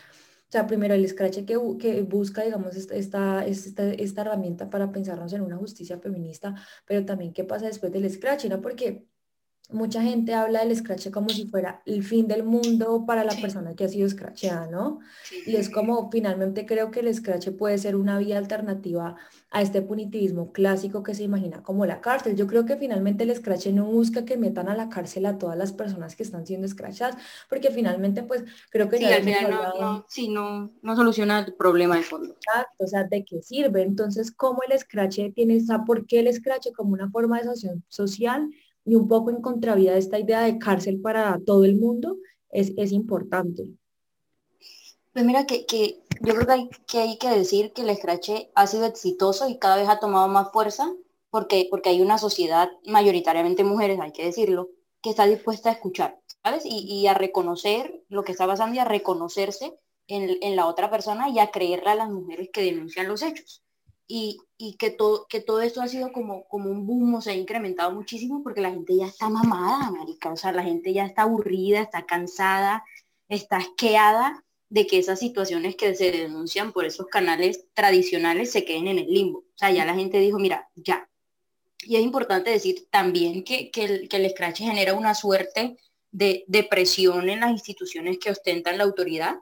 o 0.49 0.51
sea, 0.51 0.67
primero 0.67 0.95
el 0.95 1.07
Scratch 1.07 1.45
que, 1.45 1.59
que 1.79 2.03
busca, 2.03 2.43
digamos, 2.43 2.75
esta, 2.75 3.45
esta, 3.45 3.93
esta, 3.93 4.23
herramienta 4.23 4.71
para 4.71 4.91
pensarnos 4.91 5.35
en 5.35 5.43
una 5.43 5.59
justicia 5.59 5.99
feminista, 5.99 6.55
pero 6.87 7.05
también 7.05 7.35
qué 7.35 7.45
pasa 7.45 7.67
después 7.67 7.93
del 7.93 8.11
Scratch, 8.11 8.47
¿no? 8.47 8.63
Porque 8.63 9.07
mucha 9.71 10.03
gente 10.03 10.35
habla 10.35 10.65
del 10.65 10.75
scratch 10.75 11.11
como 11.11 11.29
si 11.29 11.47
fuera 11.47 11.83
el 11.85 12.03
fin 12.03 12.27
del 12.27 12.43
mundo 12.43 13.05
para 13.07 13.23
la 13.23 13.35
persona 13.35 13.75
que 13.75 13.85
ha 13.85 13.89
sido 13.89 14.09
scratcheada, 14.09 14.67
¿no? 14.67 15.01
Y 15.47 15.57
es 15.57 15.69
como 15.69 16.11
finalmente 16.11 16.65
creo 16.65 16.91
que 16.91 17.01
el 17.01 17.15
scratch 17.15 17.51
puede 17.51 17.77
ser 17.77 17.95
una 17.95 18.19
vía 18.19 18.39
alternativa 18.39 19.17
a 19.51 19.63
este 19.63 19.83
punitivismo 19.83 20.53
clásico 20.53 21.03
que 21.03 21.15
se 21.15 21.23
imagina 21.25 21.63
como 21.63 21.85
la 21.85 22.01
cárcel. 22.01 22.35
Yo 22.35 22.47
creo 22.47 22.65
que 22.65 22.77
finalmente 22.77 23.25
el 23.25 23.35
scratch 23.35 23.67
no 23.69 23.85
busca 23.85 24.25
que 24.25 24.39
metan 24.39 24.69
a 24.69 24.77
la 24.77 24.89
cárcel 24.89 25.27
a 25.27 25.37
todas 25.37 25.57
las 25.59 25.73
personas 25.73 26.17
que 26.17 26.23
están 26.23 26.47
siendo 26.47 26.67
scratchadas, 26.67 27.17
porque 27.51 27.71
finalmente 27.71 28.23
pues 28.23 28.45
creo 28.71 28.89
que... 28.89 28.99
Sí, 28.99 29.05
al 29.05 29.23
final 29.23 29.51
no, 29.51 29.81
no, 29.81 30.07
sí, 30.09 30.29
no, 30.29 30.73
no 30.81 30.97
soluciona 30.97 31.41
el 31.41 31.55
problema 31.55 31.97
de 31.97 32.03
fondo. 32.03 32.35
Exacto, 32.35 32.85
o 32.85 32.87
sea, 32.87 33.05
¿de 33.05 33.23
qué 33.25 33.43
sirve? 33.43 33.83
Entonces, 33.83 34.33
¿cómo 34.33 34.61
el 34.67 34.79
scratch 34.79 35.35
tiene 35.35 35.57
esa, 35.57 35.85
por 35.85 36.07
qué 36.07 36.21
el 36.21 36.33
scratch 36.33 36.69
como 36.75 36.95
una 36.95 37.11
forma 37.11 37.41
de 37.41 37.49
social 37.89 38.49
y 38.89 38.95
un 38.95 39.07
poco 39.07 39.29
en 39.31 39.43
contravía 39.43 39.93
de 39.93 39.99
esta 39.99 40.19
idea 40.19 40.41
de 40.41 40.59
cárcel 40.59 40.99
para 41.03 41.39
todo 41.45 41.67
el 41.67 41.77
mundo, 41.77 42.17
es, 42.49 42.73
es 42.79 42.93
importante. 42.93 43.69
Pues 45.13 45.27
mira 45.27 45.47
que, 45.47 45.67
que 45.67 46.01
yo 46.23 46.35
creo 46.35 46.47
que 46.47 46.53
hay, 46.53 46.71
que 46.87 46.99
hay, 46.99 47.19
que 47.19 47.29
decir 47.29 47.75
que 47.75 47.83
el 47.83 47.91
escrache 47.91 48.51
ha 48.55 48.67
sido 48.67 48.87
exitoso 48.87 49.47
y 49.47 49.59
cada 49.59 49.77
vez 49.77 49.89
ha 49.91 50.01
tomado 50.01 50.27
más 50.29 50.51
fuerza 50.53 50.91
porque, 51.29 51.69
porque 51.71 51.91
hay 51.91 52.01
una 52.01 52.17
sociedad, 52.17 52.71
mayoritariamente 52.87 53.63
mujeres, 53.63 54.01
hay 54.01 54.13
que 54.13 54.25
decirlo, 54.25 54.71
que 55.03 55.11
está 55.11 55.27
dispuesta 55.27 55.69
a 55.69 55.73
escuchar, 55.73 56.19
¿sabes? 56.43 56.65
Y, 56.65 56.79
y 56.91 57.07
a 57.09 57.15
reconocer 57.15 58.03
lo 58.09 58.25
que 58.25 58.33
está 58.33 58.47
pasando 58.47 58.75
y 58.75 58.79
a 58.79 58.87
reconocerse 58.87 59.79
en, 60.07 60.39
en, 60.41 60.57
la 60.57 60.67
otra 60.67 60.91
persona 60.91 61.29
y 61.29 61.39
a 61.41 61.51
creerle 61.51 61.91
a 61.91 61.95
las 61.95 62.09
mujeres 62.09 62.49
que 62.51 62.63
denuncian 62.63 63.07
los 63.07 63.21
hechos 63.21 63.63
y, 64.09 64.41
y, 64.57 64.77
que, 64.77 64.91
todo, 64.91 65.27
que 65.29 65.41
todo 65.41 65.61
esto 65.61 65.83
ha 65.83 65.89
sido 65.89 66.11
como, 66.13 66.49
como 66.49 66.71
un 66.71 66.87
boom, 66.87 67.17
o 67.17 67.21
sea, 67.21 67.35
ha 67.35 67.37
incrementado 67.37 67.93
muchísimo 67.93 68.43
porque 68.43 68.63
la 68.63 68.71
gente 68.71 68.97
ya 68.97 69.07
está 69.07 69.29
mamada, 69.29 69.91
marica, 69.91 70.33
o 70.33 70.37
sea, 70.37 70.51
la 70.51 70.63
gente 70.65 70.95
ya 70.95 71.05
está 71.05 71.23
aburrida, 71.23 71.83
está 71.83 72.07
cansada, 72.07 72.83
está 73.29 73.59
asqueada 73.59 74.43
de 74.71 74.87
que 74.87 74.99
esas 74.99 75.19
situaciones 75.19 75.77
que 75.77 75.95
se 75.95 76.11
denuncian 76.11 76.73
por 76.73 76.87
esos 76.87 77.07
canales 77.07 77.67
tradicionales 77.75 78.51
se 78.51 78.65
queden 78.65 78.89
en 78.89 78.99
el 78.99 79.13
limbo. 79.13 79.41
O 79.41 79.59
sea, 79.59 79.71
ya 79.71 79.85
la 79.85 79.95
gente 79.95 80.19
dijo, 80.19 80.39
mira, 80.39 80.69
ya. 80.75 81.09
Y 81.83 81.97
es 81.97 82.03
importante 82.03 82.51
decir 82.51 82.89
también 82.91 83.45
que, 83.45 83.71
que, 83.71 83.85
el, 83.85 84.09
que 84.09 84.17
el 84.17 84.31
scratch 84.31 84.59
genera 84.59 84.95
una 84.95 85.15
suerte 85.15 85.79
de, 86.11 86.45
de 86.49 86.65
presión 86.65 87.29
en 87.29 87.41
las 87.41 87.51
instituciones 87.51 88.19
que 88.19 88.31
ostentan 88.31 88.79
la 88.79 88.85
autoridad 88.85 89.37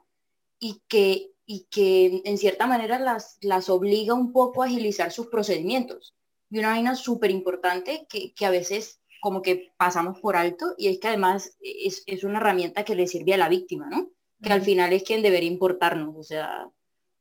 y 0.59 0.81
que 0.87 1.31
y 1.49 1.65
que 1.71 2.21
en 2.25 2.37
cierta 2.37 2.67
manera 2.67 2.99
las, 2.99 3.37
las 3.41 3.69
obliga 3.69 4.13
un 4.13 4.33
poco 4.33 4.61
a 4.61 4.65
agilizar 4.65 5.11
sus 5.13 5.27
procedimientos. 5.27 6.13
Y 6.51 6.59
una 6.59 6.71
vaina 6.71 6.93
súper 6.95 7.31
importante 7.31 8.05
que, 8.09 8.33
que, 8.33 8.45
a 8.45 8.51
veces 8.51 8.99
como 9.21 9.41
que 9.41 9.71
pasamos 9.77 10.19
por 10.19 10.35
alto 10.35 10.75
y 10.77 10.89
es 10.89 10.99
que 10.99 11.07
además 11.07 11.57
es, 11.61 12.03
es, 12.05 12.25
una 12.25 12.39
herramienta 12.39 12.83
que 12.83 12.95
le 12.95 13.07
sirve 13.07 13.33
a 13.33 13.37
la 13.37 13.49
víctima, 13.49 13.89
¿no? 13.89 14.11
Que 14.41 14.51
al 14.51 14.61
final 14.61 14.91
es 14.91 15.03
quien 15.03 15.21
debería 15.21 15.49
importarnos. 15.49 16.15
O 16.17 16.23
sea, 16.23 16.69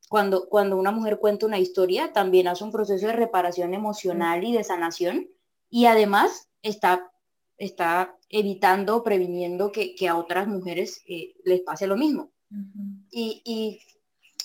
cuando, 0.09 0.49
cuando 0.49 0.77
una 0.77 0.91
mujer 0.91 1.19
cuenta 1.21 1.47
una 1.47 1.61
historia, 1.61 2.13
también 2.13 2.49
hace 2.49 2.65
un 2.65 2.73
proceso 2.73 3.07
de 3.07 3.13
reparación 3.13 3.75
emocional 3.75 4.43
y 4.43 4.53
de 4.53 4.65
sanación 4.65 5.29
y 5.71 5.87
además 5.87 6.49
está, 6.63 7.13
está 7.59 8.17
evitando, 8.29 9.05
previniendo 9.05 9.71
que, 9.71 9.95
que 9.95 10.09
a 10.09 10.17
otras 10.17 10.49
mujeres 10.49 11.01
eh, 11.09 11.35
les 11.45 11.61
pase 11.61 11.87
lo 11.87 11.97
mismo. 11.97 12.33
Uh 12.51 12.55
-huh. 12.55 13.07
y, 13.11 13.43
y 13.45 13.81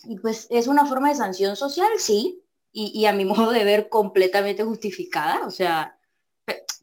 y 0.06 0.18
pues 0.18 0.48
es 0.50 0.68
una 0.68 0.86
forma 0.86 1.10
de 1.10 1.16
sanción 1.16 1.56
social, 1.56 1.90
sí, 1.98 2.44
y, 2.72 2.92
y, 2.94 3.06
a 3.06 3.14
mi 3.14 3.26
modo 3.26 3.52
de 3.52 3.64
ver 3.64 3.90
completamente 3.90 4.64
justificada, 4.64 5.46
o 5.46 5.52
sea, 5.52 5.98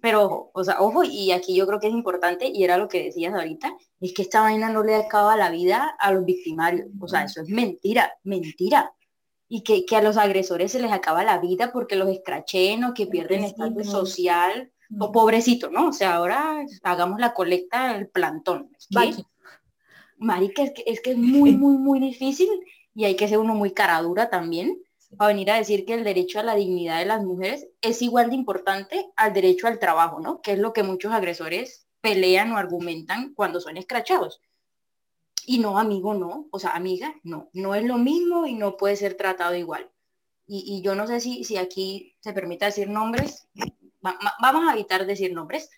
pero 0.00 0.24
ojo, 0.24 0.50
o 0.54 0.64
sea, 0.64 0.80
ojo, 0.80 1.02
y 1.04 1.32
aquí 1.32 1.56
yo 1.56 1.66
creo 1.66 1.80
que 1.80 1.88
es 1.88 1.92
importante, 1.92 2.50
y 2.52 2.64
era 2.64 2.78
lo 2.78 2.88
que 2.88 3.02
decías 3.04 3.34
ahorita, 3.34 3.76
es 4.00 4.12
que 4.14 4.22
esta 4.22 4.40
vaina 4.40 4.70
no 4.70 4.84
le 4.84 4.94
acaba 4.94 5.36
la 5.36 5.50
vida 5.50 5.96
a 5.98 6.12
los 6.12 6.24
victimarios, 6.24 6.86
o 7.00 7.08
sea, 7.08 7.24
eso 7.24 7.42
es 7.42 7.48
mentira, 7.48 8.12
mentira. 8.22 8.92
Y 9.50 9.62
que, 9.62 9.86
que 9.86 9.96
a 9.96 10.02
los 10.02 10.18
agresores 10.18 10.72
se 10.72 10.80
les 10.80 10.92
acaba 10.92 11.24
la 11.24 11.38
vida 11.38 11.72
porque 11.72 11.96
los 11.96 12.10
escrachen 12.10 12.84
o 12.84 12.92
que 12.92 13.06
pierden 13.06 13.44
estatus 13.44 13.90
social, 13.90 14.70
o 14.98 15.10
pobrecito, 15.10 15.70
¿no? 15.70 15.88
O 15.88 15.92
sea, 15.92 16.14
ahora 16.14 16.64
hagamos 16.82 17.18
la 17.18 17.34
colecta 17.34 17.94
del 17.94 18.08
plantón. 18.08 18.70
Que, 18.90 19.14
marica, 20.18 20.62
es 20.62 20.72
que, 20.72 20.84
es 20.86 21.00
que 21.00 21.12
es 21.12 21.16
muy, 21.16 21.52
muy, 21.52 21.76
muy 21.78 21.98
difícil 21.98 22.48
y 22.98 23.04
hay 23.04 23.14
que 23.14 23.28
ser 23.28 23.38
uno 23.38 23.54
muy 23.54 23.70
cara 23.70 24.02
dura 24.02 24.28
también 24.28 24.82
para 25.16 25.28
venir 25.28 25.52
a 25.52 25.56
decir 25.56 25.86
que 25.86 25.94
el 25.94 26.02
derecho 26.02 26.40
a 26.40 26.42
la 26.42 26.56
dignidad 26.56 26.98
de 26.98 27.04
las 27.04 27.22
mujeres 27.22 27.68
es 27.80 28.02
igual 28.02 28.28
de 28.28 28.34
importante 28.34 29.08
al 29.14 29.32
derecho 29.32 29.68
al 29.68 29.78
trabajo, 29.78 30.18
¿no? 30.18 30.42
Que 30.42 30.54
es 30.54 30.58
lo 30.58 30.72
que 30.72 30.82
muchos 30.82 31.12
agresores 31.12 31.86
pelean 32.00 32.50
o 32.50 32.56
argumentan 32.56 33.34
cuando 33.34 33.60
son 33.60 33.76
escrachados. 33.76 34.40
Y 35.46 35.60
no, 35.60 35.78
amigo, 35.78 36.12
no. 36.12 36.48
O 36.50 36.58
sea, 36.58 36.70
amiga, 36.70 37.14
no. 37.22 37.50
No 37.52 37.76
es 37.76 37.84
lo 37.84 37.98
mismo 37.98 38.48
y 38.48 38.54
no 38.54 38.76
puede 38.76 38.96
ser 38.96 39.16
tratado 39.16 39.54
igual. 39.54 39.88
Y, 40.48 40.64
y 40.66 40.82
yo 40.82 40.96
no 40.96 41.06
sé 41.06 41.20
si, 41.20 41.44
si 41.44 41.56
aquí 41.56 42.16
se 42.18 42.32
permite 42.32 42.64
decir 42.64 42.90
nombres. 42.90 43.46
Va, 44.04 44.18
vamos 44.42 44.68
a 44.68 44.72
evitar 44.72 45.06
decir 45.06 45.32
nombres. 45.32 45.70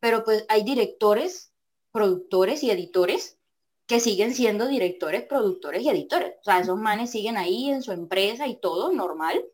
Pero 0.00 0.24
pues 0.24 0.44
hay 0.48 0.64
directores, 0.64 1.52
productores 1.92 2.64
y 2.64 2.72
editores 2.72 3.38
que 3.86 4.00
siguen 4.00 4.34
siendo 4.34 4.66
directores, 4.66 5.24
productores 5.24 5.82
y 5.82 5.88
editores. 5.88 6.34
O 6.40 6.44
sea, 6.44 6.60
esos 6.60 6.78
manes 6.78 7.10
siguen 7.10 7.36
ahí 7.36 7.70
en 7.70 7.82
su 7.82 7.92
empresa 7.92 8.46
y 8.46 8.56
todo 8.56 8.92
normal, 8.92 9.44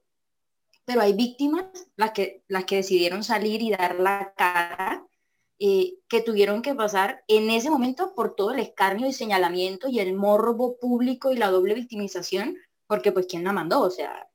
pero 0.85 1.01
hay 1.03 1.12
víctimas, 1.12 1.66
las 1.97 2.12
que, 2.12 2.43
las 2.49 2.64
que 2.64 2.77
decidieron 2.77 3.25
salir 3.25 3.62
y 3.62 3.71
dar 3.71 3.99
la 3.99 4.33
cara, 4.37 5.07
eh, 5.59 5.99
que 6.09 6.23
tuvieron 6.23 6.62
que 6.62 6.75
pasar 6.75 7.23
en 7.29 7.51
ese 7.51 7.71
momento 7.71 8.14
por 8.14 8.35
todo 8.35 8.53
el 8.53 8.61
escarnio 8.61 9.07
y 9.07 9.12
señalamiento 9.12 9.88
y 9.88 10.01
el 10.01 10.14
morbo 10.14 10.79
público 10.79 11.31
y 11.33 11.37
la 11.37 11.51
doble 11.51 11.75
victimización, 11.75 12.57
porque 12.87 13.12
pues 13.12 13.27
quién 13.27 13.45
la 13.45 13.53
mandó, 13.53 13.81
o 13.83 13.90
sea, 13.90 14.29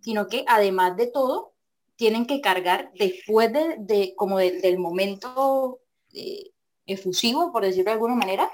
sino 0.00 0.28
que 0.28 0.44
además 0.46 0.96
de 0.96 1.06
todo, 1.06 1.52
tienen 1.96 2.26
que 2.26 2.40
cargar 2.40 2.90
después 2.98 3.52
de, 3.52 3.76
de 3.78 4.14
como 4.16 4.38
de, 4.38 4.60
del 4.60 4.78
momento 4.78 5.80
eh, 6.12 6.50
efusivo, 6.84 7.52
por 7.52 7.62
decirlo 7.62 7.90
de 7.90 7.94
alguna 7.94 8.14
manera, 8.14 8.50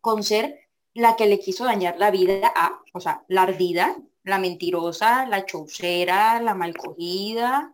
con 0.00 0.22
ser 0.22 0.60
la 0.94 1.16
que 1.16 1.26
le 1.26 1.38
quiso 1.38 1.64
dañar 1.64 1.98
la 1.98 2.10
vida 2.10 2.52
a, 2.54 2.80
o 2.92 3.00
sea, 3.00 3.24
la 3.28 3.42
ardida, 3.42 3.96
la 4.24 4.38
mentirosa, 4.38 5.26
la 5.26 5.46
chaucera, 5.46 6.40
la 6.40 6.54
malcogida. 6.54 7.72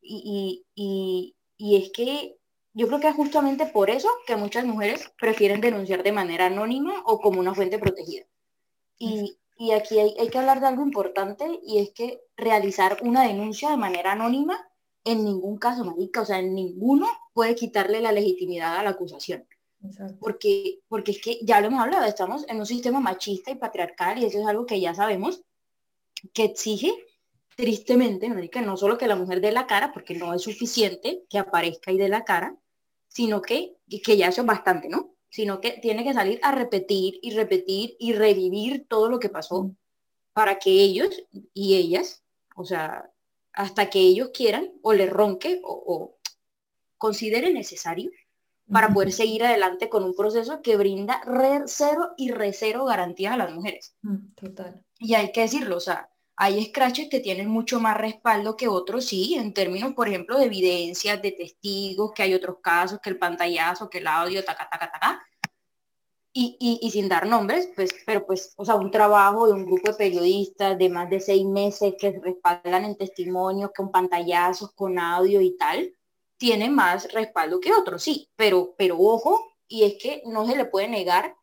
Y, 0.00 0.64
y, 0.74 1.36
y, 1.56 1.76
es 1.76 1.90
que 1.92 2.36
yo 2.74 2.86
creo 2.88 3.00
que 3.00 3.08
es 3.08 3.14
justamente 3.14 3.66
por 3.66 3.90
eso 3.90 4.08
que 4.26 4.36
muchas 4.36 4.64
mujeres 4.66 5.12
prefieren 5.18 5.60
denunciar 5.60 6.02
de 6.02 6.12
manera 6.12 6.46
anónima 6.46 7.02
o 7.06 7.20
como 7.20 7.40
una 7.40 7.54
fuente 7.54 7.78
protegida. 7.78 8.26
Y, 8.98 9.38
y 9.58 9.72
aquí 9.72 9.98
hay, 9.98 10.14
hay, 10.18 10.28
que 10.28 10.38
hablar 10.38 10.60
de 10.60 10.66
algo 10.66 10.82
importante 10.82 11.60
y 11.66 11.78
es 11.78 11.90
que 11.90 12.20
realizar 12.36 12.98
una 13.02 13.26
denuncia 13.26 13.70
de 13.70 13.76
manera 13.76 14.12
anónima 14.12 14.58
en 15.04 15.24
ningún 15.24 15.58
caso, 15.58 15.84
marica, 15.84 16.22
o 16.22 16.24
sea, 16.24 16.38
en 16.38 16.54
ninguno 16.54 17.06
puede 17.34 17.54
quitarle 17.54 18.00
la 18.00 18.12
legitimidad 18.12 18.76
a 18.76 18.82
la 18.82 18.90
acusación. 18.90 19.46
Porque, 20.18 20.80
porque 20.88 21.12
es 21.12 21.20
que 21.20 21.38
ya 21.42 21.60
lo 21.60 21.66
hemos 21.66 21.82
hablado, 21.82 22.06
estamos 22.06 22.48
en 22.48 22.58
un 22.58 22.66
sistema 22.66 23.00
machista 23.00 23.50
y 23.50 23.56
patriarcal 23.56 24.18
y 24.18 24.24
eso 24.24 24.40
es 24.40 24.46
algo 24.46 24.64
que 24.64 24.80
ya 24.80 24.94
sabemos 24.94 25.42
que 26.32 26.44
exige 26.44 26.92
tristemente, 27.54 28.28
no 28.62 28.76
solo 28.76 28.98
que 28.98 29.06
la 29.06 29.16
mujer 29.16 29.40
dé 29.40 29.52
la 29.52 29.66
cara, 29.66 29.92
porque 29.92 30.14
no 30.14 30.34
es 30.34 30.42
suficiente 30.42 31.24
que 31.28 31.38
aparezca 31.38 31.92
y 31.92 31.98
dé 31.98 32.08
la 32.08 32.24
cara, 32.24 32.56
sino 33.08 33.42
que, 33.42 33.76
que 34.02 34.16
ya 34.16 34.28
eso 34.28 34.40
es 34.40 34.46
bastante, 34.46 34.88
¿no? 34.88 35.14
Sino 35.30 35.60
que 35.60 35.72
tiene 35.72 36.02
que 36.02 36.14
salir 36.14 36.40
a 36.42 36.52
repetir 36.52 37.18
y 37.22 37.32
repetir 37.32 37.96
y 37.98 38.12
revivir 38.12 38.86
todo 38.88 39.08
lo 39.08 39.20
que 39.20 39.28
pasó 39.28 39.64
mm. 39.64 39.76
para 40.32 40.58
que 40.58 40.70
ellos 40.70 41.22
y 41.52 41.76
ellas, 41.76 42.24
o 42.56 42.64
sea, 42.64 43.10
hasta 43.52 43.88
que 43.88 44.00
ellos 44.00 44.30
quieran 44.34 44.72
o 44.82 44.92
les 44.92 45.10
ronque 45.10 45.60
o, 45.62 45.84
o 45.86 46.18
consideren 46.98 47.54
necesario 47.54 48.10
para 48.70 48.88
poder 48.88 49.12
seguir 49.12 49.44
adelante 49.44 49.88
con 49.88 50.04
un 50.04 50.14
proceso 50.14 50.62
que 50.62 50.76
brinda 50.76 51.20
re 51.24 51.62
cero 51.66 52.10
y 52.16 52.30
re 52.30 52.52
cero 52.52 52.84
garantías 52.84 53.34
a 53.34 53.36
las 53.36 53.52
mujeres. 53.52 53.94
Mm, 54.02 54.34
total. 54.34 54.82
Y 54.98 55.14
hay 55.14 55.32
que 55.32 55.42
decirlo, 55.42 55.76
o 55.76 55.80
sea, 55.80 56.08
hay 56.36 56.64
scratches 56.64 57.08
que 57.08 57.20
tienen 57.20 57.48
mucho 57.48 57.78
más 57.78 57.96
respaldo 57.96 58.56
que 58.56 58.68
otros, 58.68 59.04
sí, 59.04 59.34
en 59.34 59.54
términos, 59.54 59.92
por 59.94 60.08
ejemplo, 60.08 60.38
de 60.38 60.46
evidencias, 60.46 61.20
de 61.22 61.32
testigos, 61.32 62.12
que 62.12 62.22
hay 62.22 62.34
otros 62.34 62.56
casos, 62.60 63.00
que 63.00 63.10
el 63.10 63.18
pantallazo, 63.18 63.88
que 63.88 63.98
el 63.98 64.06
audio, 64.06 64.44
taca, 64.44 64.68
taca, 64.68 64.90
taca. 64.90 65.22
Y, 66.36 66.56
y, 66.58 66.80
y, 66.84 66.90
sin 66.90 67.08
dar 67.08 67.28
nombres, 67.28 67.68
pues, 67.76 67.94
pero 68.04 68.26
pues, 68.26 68.54
o 68.56 68.64
sea, 68.64 68.74
un 68.74 68.90
trabajo 68.90 69.46
de 69.46 69.52
un 69.52 69.64
grupo 69.64 69.92
de 69.92 69.96
periodistas 69.96 70.76
de 70.76 70.88
más 70.88 71.08
de 71.08 71.20
seis 71.20 71.44
meses 71.46 71.94
que 71.96 72.18
respaldan 72.20 72.84
en 72.84 72.96
testimonios, 72.96 73.70
con 73.76 73.92
pantallazos, 73.92 74.72
con 74.72 74.98
audio 74.98 75.40
y 75.40 75.56
tal, 75.56 75.94
tiene 76.36 76.70
más 76.70 77.12
respaldo 77.12 77.60
que 77.60 77.72
otros, 77.72 78.02
sí, 78.02 78.28
pero, 78.36 78.74
pero 78.76 78.98
ojo, 78.98 79.56
y 79.68 79.84
es 79.84 79.94
que 80.00 80.22
no 80.26 80.46
se 80.46 80.56
le 80.56 80.64
puede 80.64 80.88
negar 80.88 81.36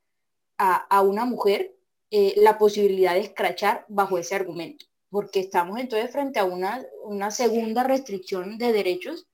a, 0.57 0.75
a 0.75 1.01
una 1.01 1.25
mujer 1.25 1.75
eh, 2.13 2.33
la 2.35 2.57
posibilidad 2.57 3.13
de 3.13 3.21
escrachar 3.21 3.85
bajo 3.87 4.17
ese 4.17 4.35
argumento, 4.35 4.85
porque 5.09 5.39
estamos 5.39 5.79
entonces 5.79 6.11
frente 6.11 6.39
a 6.39 6.43
una, 6.43 6.85
una 7.05 7.31
segunda 7.31 7.83
restricción 7.83 8.57
de 8.57 8.73
derechos 8.73 9.27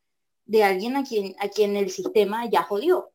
de 0.46 0.64
alguien 0.64 0.96
a 0.96 1.04
quien, 1.04 1.36
a 1.40 1.50
quien 1.50 1.76
el 1.76 1.90
sistema 1.90 2.48
ya 2.50 2.62
jodió. 2.62 3.10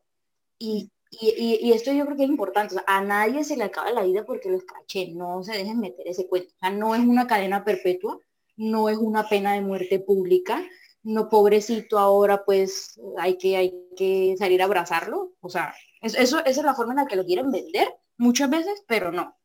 Y, 0.59 0.91
y, 1.11 1.71
esto 1.71 1.93
yo 1.93 2.05
creo 2.05 2.17
que 2.17 2.23
es 2.23 2.29
importante, 2.29 2.75
a 2.87 3.01
nadie 3.01 3.45
se 3.45 3.55
le 3.55 3.63
acaba 3.63 3.91
la 3.91 4.03
vida 4.03 4.25
porque 4.25 4.49
lo 4.49 4.57
escraché, 4.57 5.11
no 5.13 5.43
se 5.43 5.53
dejen 5.53 5.79
meter 5.79 6.07
ese 6.07 6.27
cuento, 6.27 6.53
o 6.55 6.59
sea, 6.59 6.71
no 6.71 6.93
es 6.95 7.01
una 7.01 7.25
cadena 7.25 7.63
perpetua, 7.63 8.19
no 8.57 8.89
es 8.89 8.97
una 8.97 9.29
pena 9.29 9.53
de 9.53 9.61
muerte 9.61 9.99
pública, 9.99 10.61
no 11.03 11.29
pobrecito 11.29 11.99
ahora 11.99 12.43
pues 12.45 12.99
hay 13.17 13.37
que, 13.37 13.57
hay 13.57 13.73
que 13.95 14.35
salir 14.37 14.61
a 14.61 14.65
abrazarlo, 14.65 15.33
o 15.41 15.49
sea, 15.49 15.73
eso, 16.01 16.17
eso, 16.17 16.39
esa 16.39 16.61
es 16.61 16.65
la 16.65 16.73
forma 16.73 16.93
en 16.93 16.97
la 16.97 17.05
que 17.05 17.15
lo 17.15 17.25
quieren 17.25 17.51
vender 17.51 17.87
muchas 18.17 18.49
veces, 18.49 18.83
pero 18.87 19.11
no. 19.11 19.37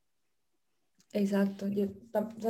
Exacto, 1.12 1.66
yo 1.68 1.86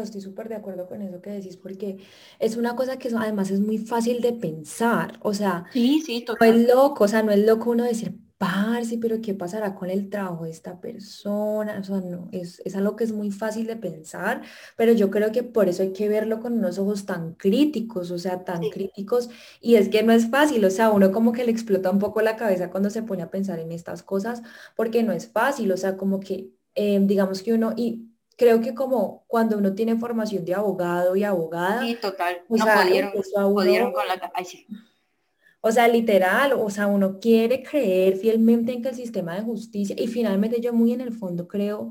estoy 0.02 0.20
súper 0.20 0.48
de 0.48 0.56
acuerdo 0.56 0.88
con 0.88 1.00
eso 1.00 1.22
que 1.22 1.30
decís, 1.30 1.56
porque 1.56 1.98
es 2.40 2.56
una 2.56 2.74
cosa 2.74 2.98
que 2.98 3.08
además 3.08 3.50
es 3.50 3.60
muy 3.60 3.78
fácil 3.78 4.20
de 4.20 4.32
pensar, 4.32 5.18
o 5.22 5.32
sea, 5.32 5.66
sí, 5.72 6.02
sí, 6.04 6.24
no 6.28 6.46
es 6.46 6.68
loco, 6.68 7.04
o 7.04 7.08
sea, 7.08 7.22
no 7.22 7.30
es 7.30 7.38
loco 7.38 7.70
uno 7.70 7.84
decir, 7.84 8.18
parce, 8.38 8.98
pero 8.98 9.20
¿qué 9.20 9.34
pasará 9.34 9.74
con 9.74 9.90
el 9.90 10.08
trabajo 10.08 10.44
de 10.44 10.50
esta 10.50 10.80
persona? 10.80 11.78
O 11.80 11.84
sea, 11.84 12.00
no, 12.00 12.28
es, 12.30 12.62
es 12.64 12.76
algo 12.76 12.94
que 12.94 13.02
es 13.02 13.12
muy 13.12 13.32
fácil 13.32 13.66
de 13.66 13.76
pensar, 13.76 14.42
pero 14.76 14.92
yo 14.92 15.10
creo 15.10 15.32
que 15.32 15.42
por 15.42 15.68
eso 15.68 15.82
hay 15.82 15.92
que 15.92 16.08
verlo 16.08 16.38
con 16.40 16.54
unos 16.54 16.78
ojos 16.78 17.04
tan 17.04 17.34
críticos, 17.34 18.12
o 18.12 18.18
sea, 18.18 18.44
tan 18.44 18.62
críticos, 18.70 19.28
y 19.60 19.74
es 19.74 19.88
que 19.88 20.04
no 20.04 20.12
es 20.12 20.30
fácil, 20.30 20.64
o 20.64 20.70
sea, 20.70 20.90
uno 20.90 21.10
como 21.10 21.32
que 21.32 21.44
le 21.44 21.50
explota 21.50 21.90
un 21.90 21.98
poco 21.98 22.22
la 22.22 22.36
cabeza 22.36 22.70
cuando 22.70 22.90
se 22.90 23.02
pone 23.02 23.22
a 23.24 23.30
pensar 23.30 23.58
en 23.58 23.72
estas 23.72 24.04
cosas, 24.04 24.42
porque 24.76 25.02
no 25.02 25.12
es 25.12 25.28
fácil, 25.28 25.72
o 25.72 25.76
sea, 25.76 25.96
como 25.96 26.20
que, 26.20 26.50
eh, 26.76 27.00
digamos 27.02 27.42
que 27.42 27.54
uno, 27.54 27.72
y 27.76 28.08
creo 28.36 28.60
que 28.60 28.72
como 28.72 29.24
cuando 29.26 29.58
uno 29.58 29.74
tiene 29.74 29.96
formación 29.96 30.44
de 30.44 30.54
abogado 30.54 31.16
y 31.16 31.24
abogada. 31.24 31.82
Sí, 31.82 31.96
total. 32.00 32.42
No 32.48 32.64
pudieron, 33.52 33.92
con 33.92 34.06
la... 34.06 34.32
O 35.68 35.72
sea, 35.72 35.86
literal, 35.86 36.52
o 36.54 36.70
sea, 36.70 36.86
uno 36.86 37.20
quiere 37.20 37.62
creer 37.62 38.16
fielmente 38.16 38.72
en 38.72 38.82
que 38.82 38.88
el 38.88 38.94
sistema 38.94 39.34
de 39.34 39.42
justicia, 39.42 39.94
y 39.98 40.06
finalmente 40.06 40.60
yo 40.60 40.72
muy 40.72 40.92
en 40.92 41.00
el 41.00 41.12
fondo 41.12 41.46
creo 41.46 41.90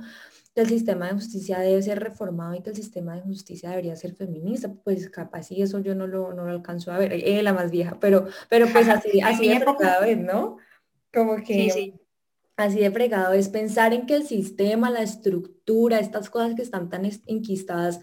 que 0.56 0.62
el 0.62 0.68
sistema 0.68 1.08
de 1.08 1.14
justicia 1.14 1.60
debe 1.60 1.82
ser 1.84 2.00
reformado 2.00 2.56
y 2.56 2.62
que 2.62 2.72
el 2.72 2.76
sistema 2.76 3.16
de 3.16 3.22
justicia 3.22 3.70
debería 3.70 3.96
ser 3.96 4.16
feminista, 4.16 4.74
pues 4.84 5.10
capaz 5.10 5.52
y 5.52 5.62
eso 5.62 5.80
yo 5.80 5.94
no 5.94 6.08
lo, 6.08 6.34
no 6.34 6.46
lo 6.46 6.52
alcanzo 6.52 6.92
a 6.92 6.98
ver, 6.98 7.14
es 7.14 7.44
la 7.44 7.54
más 7.54 7.70
vieja, 7.70 8.00
pero, 8.00 8.28
pero 8.50 8.66
pues 8.74 8.88
así, 8.90 9.22
así 9.22 9.48
de 9.48 9.64
cada 9.64 10.02
vez, 10.02 10.18
¿no? 10.18 10.58
Como 11.14 11.36
que... 11.38 11.70
Sí, 11.70 11.70
sí 11.70 11.94
así 12.58 12.80
de 12.80 12.92
fregado 12.92 13.34
es 13.34 13.50
pensar 13.50 13.94
en 13.94 14.08
que 14.08 14.16
el 14.16 14.26
sistema, 14.26 14.90
la 14.90 15.04
estructura, 15.04 16.00
estas 16.00 16.30
cosas 16.30 16.56
que 16.56 16.64
están 16.64 16.90
tan 16.90 17.06
enquistadas, 17.28 18.02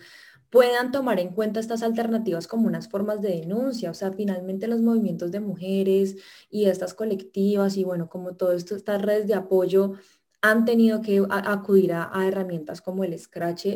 puedan 0.54 0.92
tomar 0.92 1.18
en 1.18 1.30
cuenta 1.30 1.58
estas 1.58 1.82
alternativas 1.82 2.46
como 2.46 2.68
unas 2.68 2.88
formas 2.88 3.20
de 3.20 3.40
denuncia. 3.40 3.90
O 3.90 3.94
sea, 3.94 4.12
finalmente 4.12 4.68
los 4.68 4.80
movimientos 4.80 5.32
de 5.32 5.40
mujeres 5.40 6.14
y 6.48 6.66
estas 6.66 6.94
colectivas 6.94 7.76
y 7.76 7.82
bueno, 7.82 8.08
como 8.08 8.36
todo 8.36 8.52
esto, 8.52 8.76
estas 8.76 9.02
redes 9.02 9.26
de 9.26 9.34
apoyo 9.34 9.94
han 10.42 10.64
tenido 10.64 11.02
que 11.02 11.26
acudir 11.28 11.92
a, 11.92 12.08
herramientas 12.24 12.80
como 12.80 13.02
el 13.02 13.18
Scratch 13.18 13.66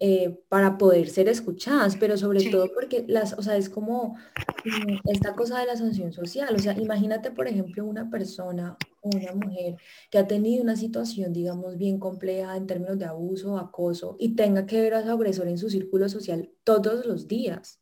eh, 0.00 0.40
para 0.48 0.78
poder 0.78 1.08
ser 1.08 1.28
escuchadas, 1.28 1.96
pero 1.96 2.16
sobre 2.16 2.50
todo 2.50 2.72
porque 2.72 3.04
las, 3.08 3.32
o 3.32 3.42
sea, 3.42 3.56
es 3.56 3.68
como 3.68 4.16
esta 5.04 5.34
cosa 5.34 5.60
de 5.60 5.66
la 5.66 5.76
sanción 5.76 6.12
social. 6.12 6.54
O 6.54 6.58
sea, 6.58 6.78
imagínate, 6.78 7.30
por 7.30 7.48
ejemplo, 7.48 7.84
una 7.84 8.10
persona 8.10 8.76
una 9.02 9.32
mujer 9.34 9.76
que 10.10 10.18
ha 10.18 10.26
tenido 10.26 10.62
una 10.62 10.76
situación, 10.76 11.32
digamos, 11.32 11.76
bien 11.76 11.98
compleja 11.98 12.56
en 12.56 12.66
términos 12.66 12.98
de 12.98 13.06
abuso 13.06 13.54
o 13.54 13.58
acoso 13.58 14.16
y 14.18 14.34
tenga 14.34 14.66
que 14.66 14.80
ver 14.80 14.94
a 14.94 15.02
su 15.02 15.10
agresor 15.10 15.48
en 15.48 15.58
su 15.58 15.70
círculo 15.70 16.08
social 16.08 16.50
todos 16.64 17.06
los 17.06 17.28
días. 17.28 17.80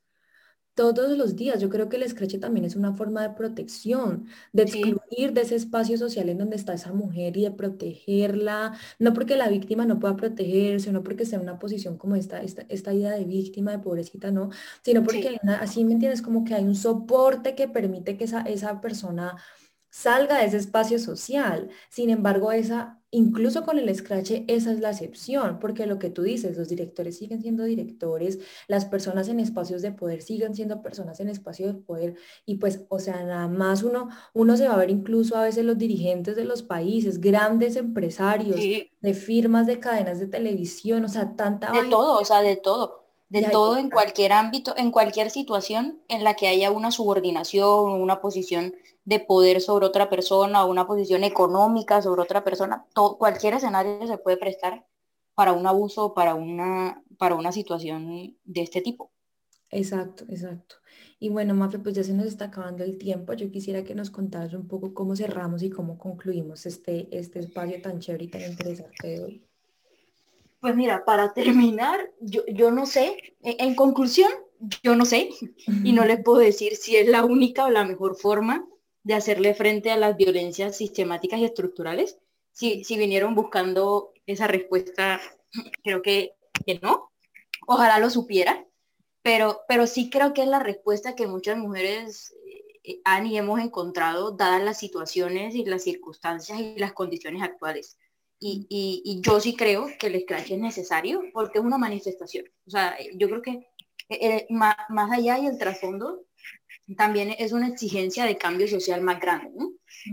Todos 0.77 1.17
los 1.17 1.37
días. 1.37 1.59
Yo 1.59 1.71
creo 1.71 1.89
que 1.89 1.97
el 1.97 2.03
escrache 2.03 2.39
también 2.39 2.67
es 2.67 2.77
una 2.77 2.93
forma 2.93 3.23
de 3.23 3.31
protección, 3.31 4.27
de 4.53 4.65
excluir 4.65 5.33
de 5.33 5.41
ese 5.41 5.55
espacio 5.55 5.97
social 5.97 6.29
en 6.29 6.37
donde 6.37 6.57
está 6.57 6.75
esa 6.75 6.93
mujer 6.93 7.35
y 7.39 7.45
de 7.45 7.51
protegerla, 7.51 8.75
no 8.99 9.15
porque 9.15 9.37
la 9.37 9.49
víctima 9.49 9.87
no 9.87 9.99
pueda 9.99 10.17
protegerse, 10.17 10.93
no 10.93 11.03
porque 11.03 11.25
sea 11.25 11.41
una 11.41 11.59
posición 11.59 11.97
como 11.97 12.15
esta, 12.15 12.43
esta, 12.43 12.67
esta 12.69 12.93
idea 12.93 13.13
de 13.13 13.25
víctima, 13.25 13.73
de 13.73 13.79
pobrecita, 13.79 14.31
no, 14.31 14.51
sino 14.83 15.03
porque 15.03 15.39
así 15.61 15.83
me 15.87 15.95
entiendes, 15.95 16.21
como 16.21 16.45
que 16.45 16.55
hay 16.55 16.65
un 16.65 16.75
soporte 16.75 17.55
que 17.55 17.69
permite 17.69 18.19
que 18.19 18.25
esa, 18.25 18.43
esa 18.43 18.83
persona 18.83 19.37
salga 19.97 20.41
de 20.41 20.45
ese 20.45 20.59
espacio 20.59 20.99
social. 20.99 21.71
Sin 21.89 22.11
embargo, 22.11 22.53
esa, 22.53 23.01
incluso 23.11 23.65
con 23.65 23.79
el 23.79 23.95
scratch, 23.95 24.43
esa 24.47 24.71
es 24.71 24.81
la 24.81 24.91
excepción, 24.91 25.59
porque 25.59 25.87
lo 25.87 25.99
que 25.99 26.11
tú 26.11 26.21
dices, 26.21 26.59
los 26.59 26.69
directores 26.69 27.17
siguen 27.17 27.41
siendo 27.41 27.65
directores, 27.65 28.39
las 28.69 28.85
personas 28.85 29.29
en 29.29 29.41
espacios 29.41 29.81
de 29.81 29.93
poder 29.93 30.21
siguen 30.21 30.55
siendo 30.55 30.83
personas 30.83 31.19
en 31.21 31.31
espacios 31.31 31.73
de 31.73 31.81
poder, 31.81 32.15
y 32.45 32.57
pues, 32.57 32.83
o 32.91 32.99
sea, 32.99 33.25
nada 33.25 33.49
más 33.49 33.83
uno, 33.83 34.11
uno 34.35 34.59
se 34.59 34.69
va 34.69 34.75
a 34.75 34.79
ver 34.79 34.91
incluso 34.91 35.35
a 35.35 35.45
veces 35.45 35.65
los 35.65 35.79
dirigentes 35.79 36.37
de 36.37 36.45
los 36.45 36.63
países, 36.63 37.19
grandes 37.19 37.77
empresarios, 37.77 38.61
de 39.01 39.15
firmas 39.15 39.67
de 39.67 39.81
cadenas 39.81 40.19
de 40.19 40.27
televisión, 40.27 41.07
o 41.07 41.09
sea, 41.09 41.35
tanta... 41.37 41.73
De 41.73 41.89
todo, 41.89 42.21
o 42.21 42.25
sea, 42.27 42.43
de 42.43 42.57
todo 42.57 43.07
de 43.29 43.43
todo 43.43 43.77
en 43.77 43.91
cualquier 43.91 44.33
ámbito, 44.33 44.75
en 44.77 44.93
cualquier 44.93 45.31
situación 45.31 46.01
en 46.07 46.23
la 46.23 46.35
que 46.35 46.47
haya 46.47 46.71
una 46.71 46.93
subordinación, 46.93 48.01
una 48.01 48.21
posición 48.21 48.75
de 49.07 49.21
poder 49.21 49.61
sobre 49.61 49.87
otra 49.87 50.11
persona 50.11 50.65
o 50.65 50.71
una 50.71 50.87
posición 50.87 51.25
económica 51.25 52.03
sobre 52.03 52.23
otra 52.23 52.45
persona, 52.45 52.85
todo, 52.93 53.17
cualquier 53.17 53.55
escenario 53.55 54.07
se 54.07 54.19
puede 54.19 54.37
prestar 54.37 54.85
para 55.35 55.53
un 55.53 55.67
abuso, 55.67 56.13
para 56.13 56.35
una, 56.35 57.03
para 57.17 57.37
una 57.37 57.53
situación 57.53 58.37
de 58.45 58.61
este 58.61 58.83
tipo. 58.83 59.13
Exacto, 59.71 60.25
exacto. 60.29 60.77
Y 61.19 61.29
bueno, 61.29 61.55
Mafe, 61.55 61.79
pues 61.79 61.95
ya 61.95 62.03
se 62.03 62.15
nos 62.15 62.27
está 62.27 62.47
acabando 62.47 62.83
el 62.85 62.99
tiempo. 62.99 63.33
Yo 63.35 63.51
quisiera 63.51 63.85
que 63.85 63.95
nos 63.95 64.11
contaras 64.11 64.53
un 64.55 64.67
poco 64.67 64.93
cómo 64.93 65.15
cerramos 65.15 65.63
y 65.63 65.71
cómo 65.71 65.99
concluimos 65.99 66.67
este, 66.67 67.09
este 67.17 67.39
espacio 67.39 67.81
tan 67.81 68.01
chévere 68.01 68.25
y 68.25 68.29
tan 68.29 68.43
interesante 68.43 69.09
de 69.09 69.25
hoy. 69.25 69.47
Pues 70.61 70.75
mira, 70.75 71.05
para 71.05 71.33
terminar, 71.33 72.11
yo, 72.21 72.45
yo 72.47 72.73
no 72.73 72.87
sé, 72.87 73.37
en, 73.43 73.75
conclusión, 73.77 74.33
yo 74.83 74.97
no 74.97 75.05
sé 75.05 75.31
y 75.85 75.93
no 75.93 76.05
les 76.05 76.23
puedo 76.23 76.39
decir 76.39 76.75
si 76.77 76.97
es 76.97 77.09
la 77.09 77.25
única 77.25 77.67
o 77.67 77.71
la 77.71 77.85
mejor 77.85 78.17
forma 78.17 78.67
de 79.07 79.15
hacerle 79.15 79.55
frente 79.55 79.93
a 79.93 79.97
las 79.97 80.17
violencias 80.17 80.77
sistemáticas 80.77 81.39
y 81.39 81.45
estructurales. 81.45 82.19
Si, 82.51 82.83
si 82.83 82.99
vinieron 82.99 83.37
buscando 83.37 84.13
esa 84.27 84.49
respuesta, 84.49 85.21
creo 85.85 86.03
que, 86.03 86.35
que 86.67 86.81
no. 86.81 87.13
Ojalá 87.69 88.01
lo 88.01 88.11
supiera, 88.11 88.67
pero, 89.23 89.61
pero 89.69 89.87
sí 89.87 90.11
creo 90.11 90.35
que 90.35 90.43
es 90.43 90.49
la 90.49 90.59
respuesta 90.59 91.15
que 91.15 91.29
muchas 91.29 91.57
mujeres 91.57 92.35
eh, 92.83 93.01
han 93.05 93.27
y 93.27 93.39
hemos 93.39 93.61
encontrado 93.61 94.33
dadas 94.33 94.65
las 94.65 94.81
situaciones 94.81 95.55
y 95.55 95.65
las 95.65 95.85
circunstancias 95.85 96.59
y 96.59 96.77
las 96.77 96.93
condiciones 96.93 97.43
actuales. 97.43 97.97
Y, 98.41 99.21
yo 99.23 99.41
sí 99.41 99.55
creo 99.55 99.87
que 100.01 100.09
el 100.09 100.21
scratch 100.21 100.51
es 100.51 100.59
necesario 100.59 101.23
porque 101.33 101.61
es 101.61 101.65
una 101.65 101.79
manifestación. 101.79 102.45
O 102.67 102.71
sea, 102.71 102.97
yo 103.15 103.29
creo 103.29 103.41
que 103.41 103.69
eh, 104.09 104.47
más, 104.51 104.77
más 104.89 105.13
allá 105.13 105.39
y 105.39 105.47
el 105.47 105.59
trasfondo 105.59 106.27
también 106.95 107.35
es 107.39 107.53
una 107.53 107.69
exigencia 107.69 108.25
de 108.25 108.39
cambio 108.39 108.69
social 108.69 109.01
más 109.01 109.21
grande, 109.21 109.51
¿no? 109.57 109.73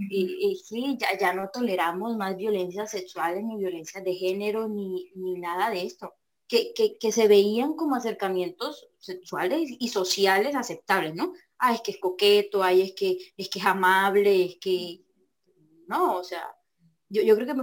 Y, 0.09 0.59
sí, 0.63 0.97
ya, 0.99 1.17
ya 1.17 1.33
no 1.33 1.49
toleramos 1.49 2.17
más 2.17 2.35
violencias 2.35 2.89
sexuales, 2.89 3.43
ni 3.43 3.57
violencias 3.57 4.03
de 4.03 4.15
género, 4.15 4.67
ni, 4.67 5.11
ni 5.15 5.39
nada 5.39 5.69
de 5.69 5.83
esto, 5.83 6.15
que, 6.47 6.73
que, 6.73 6.97
que, 6.97 7.11
se 7.11 7.27
veían 7.27 7.75
como 7.75 7.95
acercamientos 7.95 8.87
sexuales 8.97 9.69
y 9.79 9.89
sociales 9.89 10.55
aceptables, 10.55 11.13
¿no? 11.13 11.33
Ah, 11.59 11.73
es 11.73 11.81
que 11.81 11.91
es 11.91 11.99
coqueto, 11.99 12.63
ay, 12.63 12.81
es 12.81 12.93
que 12.93 13.17
es, 13.37 13.49
que 13.49 13.59
es 13.59 13.65
amable, 13.65 14.45
es 14.45 14.55
que... 14.59 15.01
No, 15.87 16.17
o 16.17 16.23
sea, 16.23 16.55
yo, 17.09 17.21
yo, 17.21 17.35
creo 17.35 17.47
que, 17.47 17.61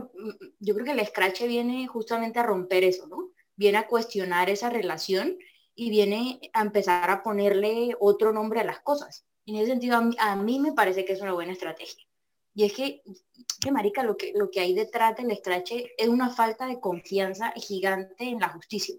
yo 0.61 0.75
creo 0.75 0.85
que 0.85 0.93
el 0.93 1.01
escrache 1.01 1.49
viene 1.49 1.87
justamente 1.89 2.39
a 2.39 2.45
romper 2.45 2.85
eso, 2.85 3.09
¿no? 3.09 3.33
Viene 3.57 3.79
a 3.79 3.89
cuestionar 3.89 4.51
esa 4.51 4.71
relación 4.71 5.37
y 5.81 5.89
viene 5.89 6.39
a 6.53 6.61
empezar 6.61 7.09
a 7.09 7.23
ponerle 7.23 7.97
otro 8.01 8.35
nombre 8.35 8.61
a 8.61 8.65
las 8.65 8.81
cosas. 8.81 9.25
En 9.47 9.57
ese 9.57 9.69
sentido, 9.69 9.97
a 9.97 10.37
mí, 10.37 10.61
me 10.61 10.75
parece 10.75 11.07
que 11.07 11.15
es 11.15 11.23
una 11.23 11.33
buena 11.33 11.53
estrategia. 11.53 12.05
Y 12.53 12.67
es 12.67 12.75
que, 12.75 13.03
que 13.63 13.73
marica, 13.73 14.03
lo 14.03 14.15
que, 14.19 14.35
lo 14.37 14.51
que 14.51 14.61
hay 14.61 14.75
detrás 14.75 15.17
del 15.17 15.31
escrache 15.31 15.95
es 15.97 16.07
una 16.07 16.29
falta 16.29 16.67
de 16.67 16.81
confianza 16.81 17.55
gigante 17.57 18.25
en 18.25 18.41
la 18.41 18.51
justicia 18.51 18.95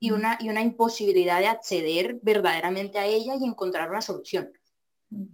y 0.00 0.10
una, 0.10 0.36
y 0.40 0.48
una 0.48 0.62
imposibilidad 0.62 1.38
de 1.38 1.46
acceder 1.46 2.18
verdaderamente 2.20 2.98
a 2.98 3.06
ella 3.06 3.36
y 3.36 3.44
encontrar 3.44 3.88
una 3.88 4.02
solución. 4.02 4.50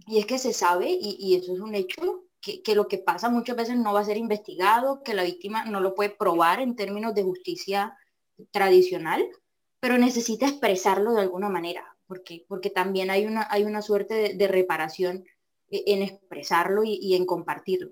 Y 0.05 0.19
es 0.19 0.27
que 0.27 0.37
se 0.37 0.53
sabe, 0.53 0.91
y, 0.91 1.17
y 1.17 1.37
eso 1.37 1.55
es 1.55 1.59
un 1.59 1.73
hecho, 1.73 2.25
que, 2.39 2.61
que, 2.61 2.75
lo 2.75 2.87
que 2.87 2.99
pasa 2.99 3.31
muchas 3.31 3.55
veces 3.55 3.77
no 3.77 3.93
va 3.93 4.01
a 4.01 4.05
ser 4.05 4.17
investigado, 4.17 5.01
que 5.01 5.15
la 5.15 5.23
víctima 5.23 5.65
no 5.65 5.79
lo 5.79 5.95
puede 5.95 6.11
probar 6.11 6.59
en 6.59 6.75
términos 6.75 7.15
de 7.15 7.23
justicia 7.23 7.97
tradicional, 8.51 9.27
pero 9.83 9.97
necesita 9.97 10.47
expresarlo 10.47 11.11
de 11.11 11.19
alguna 11.19 11.49
manera, 11.49 11.83
porque, 12.07 12.45
porque 12.47 12.69
también 12.69 13.11
hay 13.11 13.25
una, 13.25 13.45
hay 13.51 13.65
una 13.65 13.81
suerte 13.81 14.33
de, 14.33 14.47
reparación 14.47 15.25
e, 15.69 15.83
en 15.87 16.01
expresarlo 16.03 16.83
y, 16.85 17.15
en 17.15 17.25
compartirlo. 17.25 17.91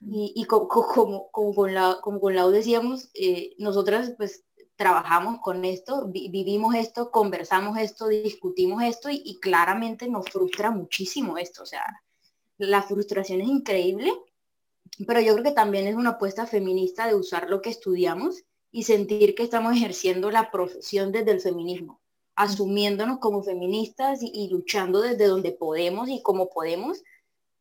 Y, 0.00 0.44
como, 0.48 0.66
como, 0.66 1.30
con 1.30 1.74
la, 1.74 1.98
como 2.02 2.18
con 2.18 2.34
Lau 2.34 2.50
decíamos, 2.50 3.10
eh, 3.14 3.54
nosotras 3.56 4.14
pues 4.16 4.46
trabajamos 4.74 5.38
con 5.40 5.64
esto, 5.64 6.08
vivimos 6.08 6.74
esto, 6.74 7.12
conversamos 7.12 7.78
esto, 7.78 8.08
discutimos 8.08 8.82
esto 8.82 9.08
y, 9.08 9.22
y, 9.24 9.38
claramente 9.38 10.08
nos 10.08 10.28
frustra 10.28 10.72
muchísimo 10.72 11.38
esto. 11.38 11.62
O 11.62 11.66
sea, 11.66 12.02
la 12.56 12.82
frustración 12.82 13.42
es 13.42 13.48
increíble, 13.48 14.10
pero 15.06 15.20
yo 15.20 15.34
creo 15.34 15.44
que 15.44 15.52
también 15.52 15.86
es 15.86 15.94
una 15.94 16.10
apuesta 16.10 16.48
feminista 16.48 17.06
de 17.06 17.14
usar 17.14 17.48
lo 17.48 17.62
que 17.62 17.70
estudiamos 17.70 18.42
y 18.70 18.82
sentir 18.82 19.34
que 19.34 19.42
estamos 19.42 19.74
ejerciendo 19.74 20.30
la 20.30 20.50
profesión 20.50 21.12
desde 21.12 21.32
el 21.32 21.40
feminismo, 21.40 22.00
asumiéndonos 22.34 23.18
como 23.18 23.42
feministas 23.42 24.20
y, 24.22 24.48
luchando 24.50 25.00
desde 25.00 25.26
donde 25.26 25.52
podemos 25.52 26.08
y 26.08 26.22
como 26.22 26.50
podemos 26.50 27.02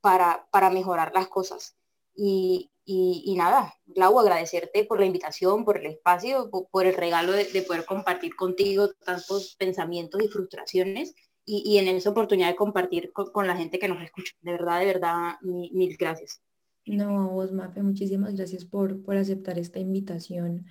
para, 0.01 0.47
para 0.51 0.69
mejorar 0.69 1.11
las 1.13 1.27
cosas. 1.27 1.75
Y, 2.15 2.71
y, 2.89 3.35
nada, 3.35 3.73
Lau, 3.95 4.17
agradecerte 4.17 4.85
por 4.85 5.01
la 5.01 5.05
invitación, 5.05 5.65
por 5.65 5.77
el 5.77 5.87
espacio, 5.87 6.49
por, 6.71 6.85
el 6.85 6.95
regalo 6.95 7.33
de, 7.33 7.45
poder 7.67 7.83
compartir 7.83 8.33
contigo 8.33 8.93
tantos 9.03 9.57
pensamientos 9.59 10.21
y 10.23 10.29
frustraciones 10.29 11.13
y, 11.43 11.77
en 11.77 11.89
esa 11.89 12.11
oportunidad 12.11 12.47
de 12.47 12.55
compartir 12.55 13.11
con, 13.11 13.45
la 13.45 13.57
gente 13.57 13.77
que 13.77 13.89
nos 13.89 14.01
escucha. 14.01 14.33
De 14.39 14.53
verdad, 14.53 14.79
de 14.79 14.85
verdad, 14.85 15.33
mil 15.41 15.97
gracias. 15.97 16.41
No, 16.85 17.29
vos, 17.31 17.51
Mafe, 17.51 17.83
muchísimas 17.83 18.33
gracias 18.35 18.63
por, 18.63 19.03
por 19.03 19.17
aceptar 19.17 19.59
esta 19.59 19.79
invitación. 19.79 20.65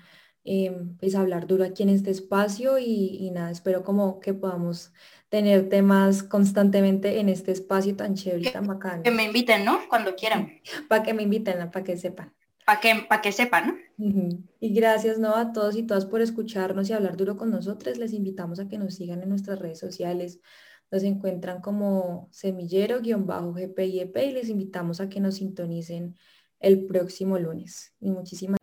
Em, 0.48 0.96
pues 0.98 1.16
hablar 1.16 1.48
duro 1.48 1.64
aquí 1.64 1.82
en 1.82 1.88
este 1.88 2.12
espacio 2.12 2.78
y, 2.78 3.28
nada, 3.32 3.50
espero 3.50 3.82
como 3.82 4.20
que 4.20 4.32
podamos 4.32 4.92
tener 5.28 5.68
temas 5.68 6.22
constantemente 6.22 7.18
en 7.18 7.28
este 7.28 7.50
espacio 7.50 7.96
tan 7.96 8.14
chévere 8.14 8.48
y 8.48 8.52
tan 8.52 8.64
bacano. 8.64 9.02
Que 9.02 9.10
me 9.10 9.24
inviten, 9.24 9.64
¿no? 9.64 9.80
Cuando 9.88 10.14
quieran. 10.14 10.52
para 10.88 11.02
que 11.02 11.14
me 11.14 11.24
inviten, 11.24 11.68
para 11.72 11.84
que 11.84 11.96
sepan. 11.96 12.32
Para 12.64 12.78
que, 12.78 12.94
para 13.08 13.22
que 13.22 13.32
sepan, 13.32 13.76
¿no? 13.98 14.38
Y 14.60 14.72
gracias, 14.72 15.18
¿no? 15.18 15.34
A 15.34 15.52
todos 15.52 15.74
y 15.74 15.82
todas 15.82 16.06
por 16.06 16.20
escucharnos 16.20 16.88
y 16.88 16.92
hablar 16.92 17.16
duro 17.16 17.36
con 17.36 17.50
nosotros. 17.50 17.98
Les 17.98 18.12
invitamos 18.12 18.60
a 18.60 18.68
que 18.68 18.78
nos 18.78 18.94
sigan 18.94 19.24
en 19.24 19.30
nuestras 19.30 19.58
redes 19.58 19.80
sociales. 19.80 20.38
Nos 20.92 21.02
encuentran 21.02 21.60
como 21.60 22.28
semillero-gpiep 22.30 24.16
y 24.16 24.30
les 24.30 24.48
invitamos 24.48 25.00
a 25.00 25.08
que 25.08 25.18
nos 25.18 25.36
sintonicen 25.36 26.14
el 26.60 26.86
próximo 26.86 27.36
lunes. 27.36 27.94
Y 27.98 28.10
muchísimas 28.10 28.58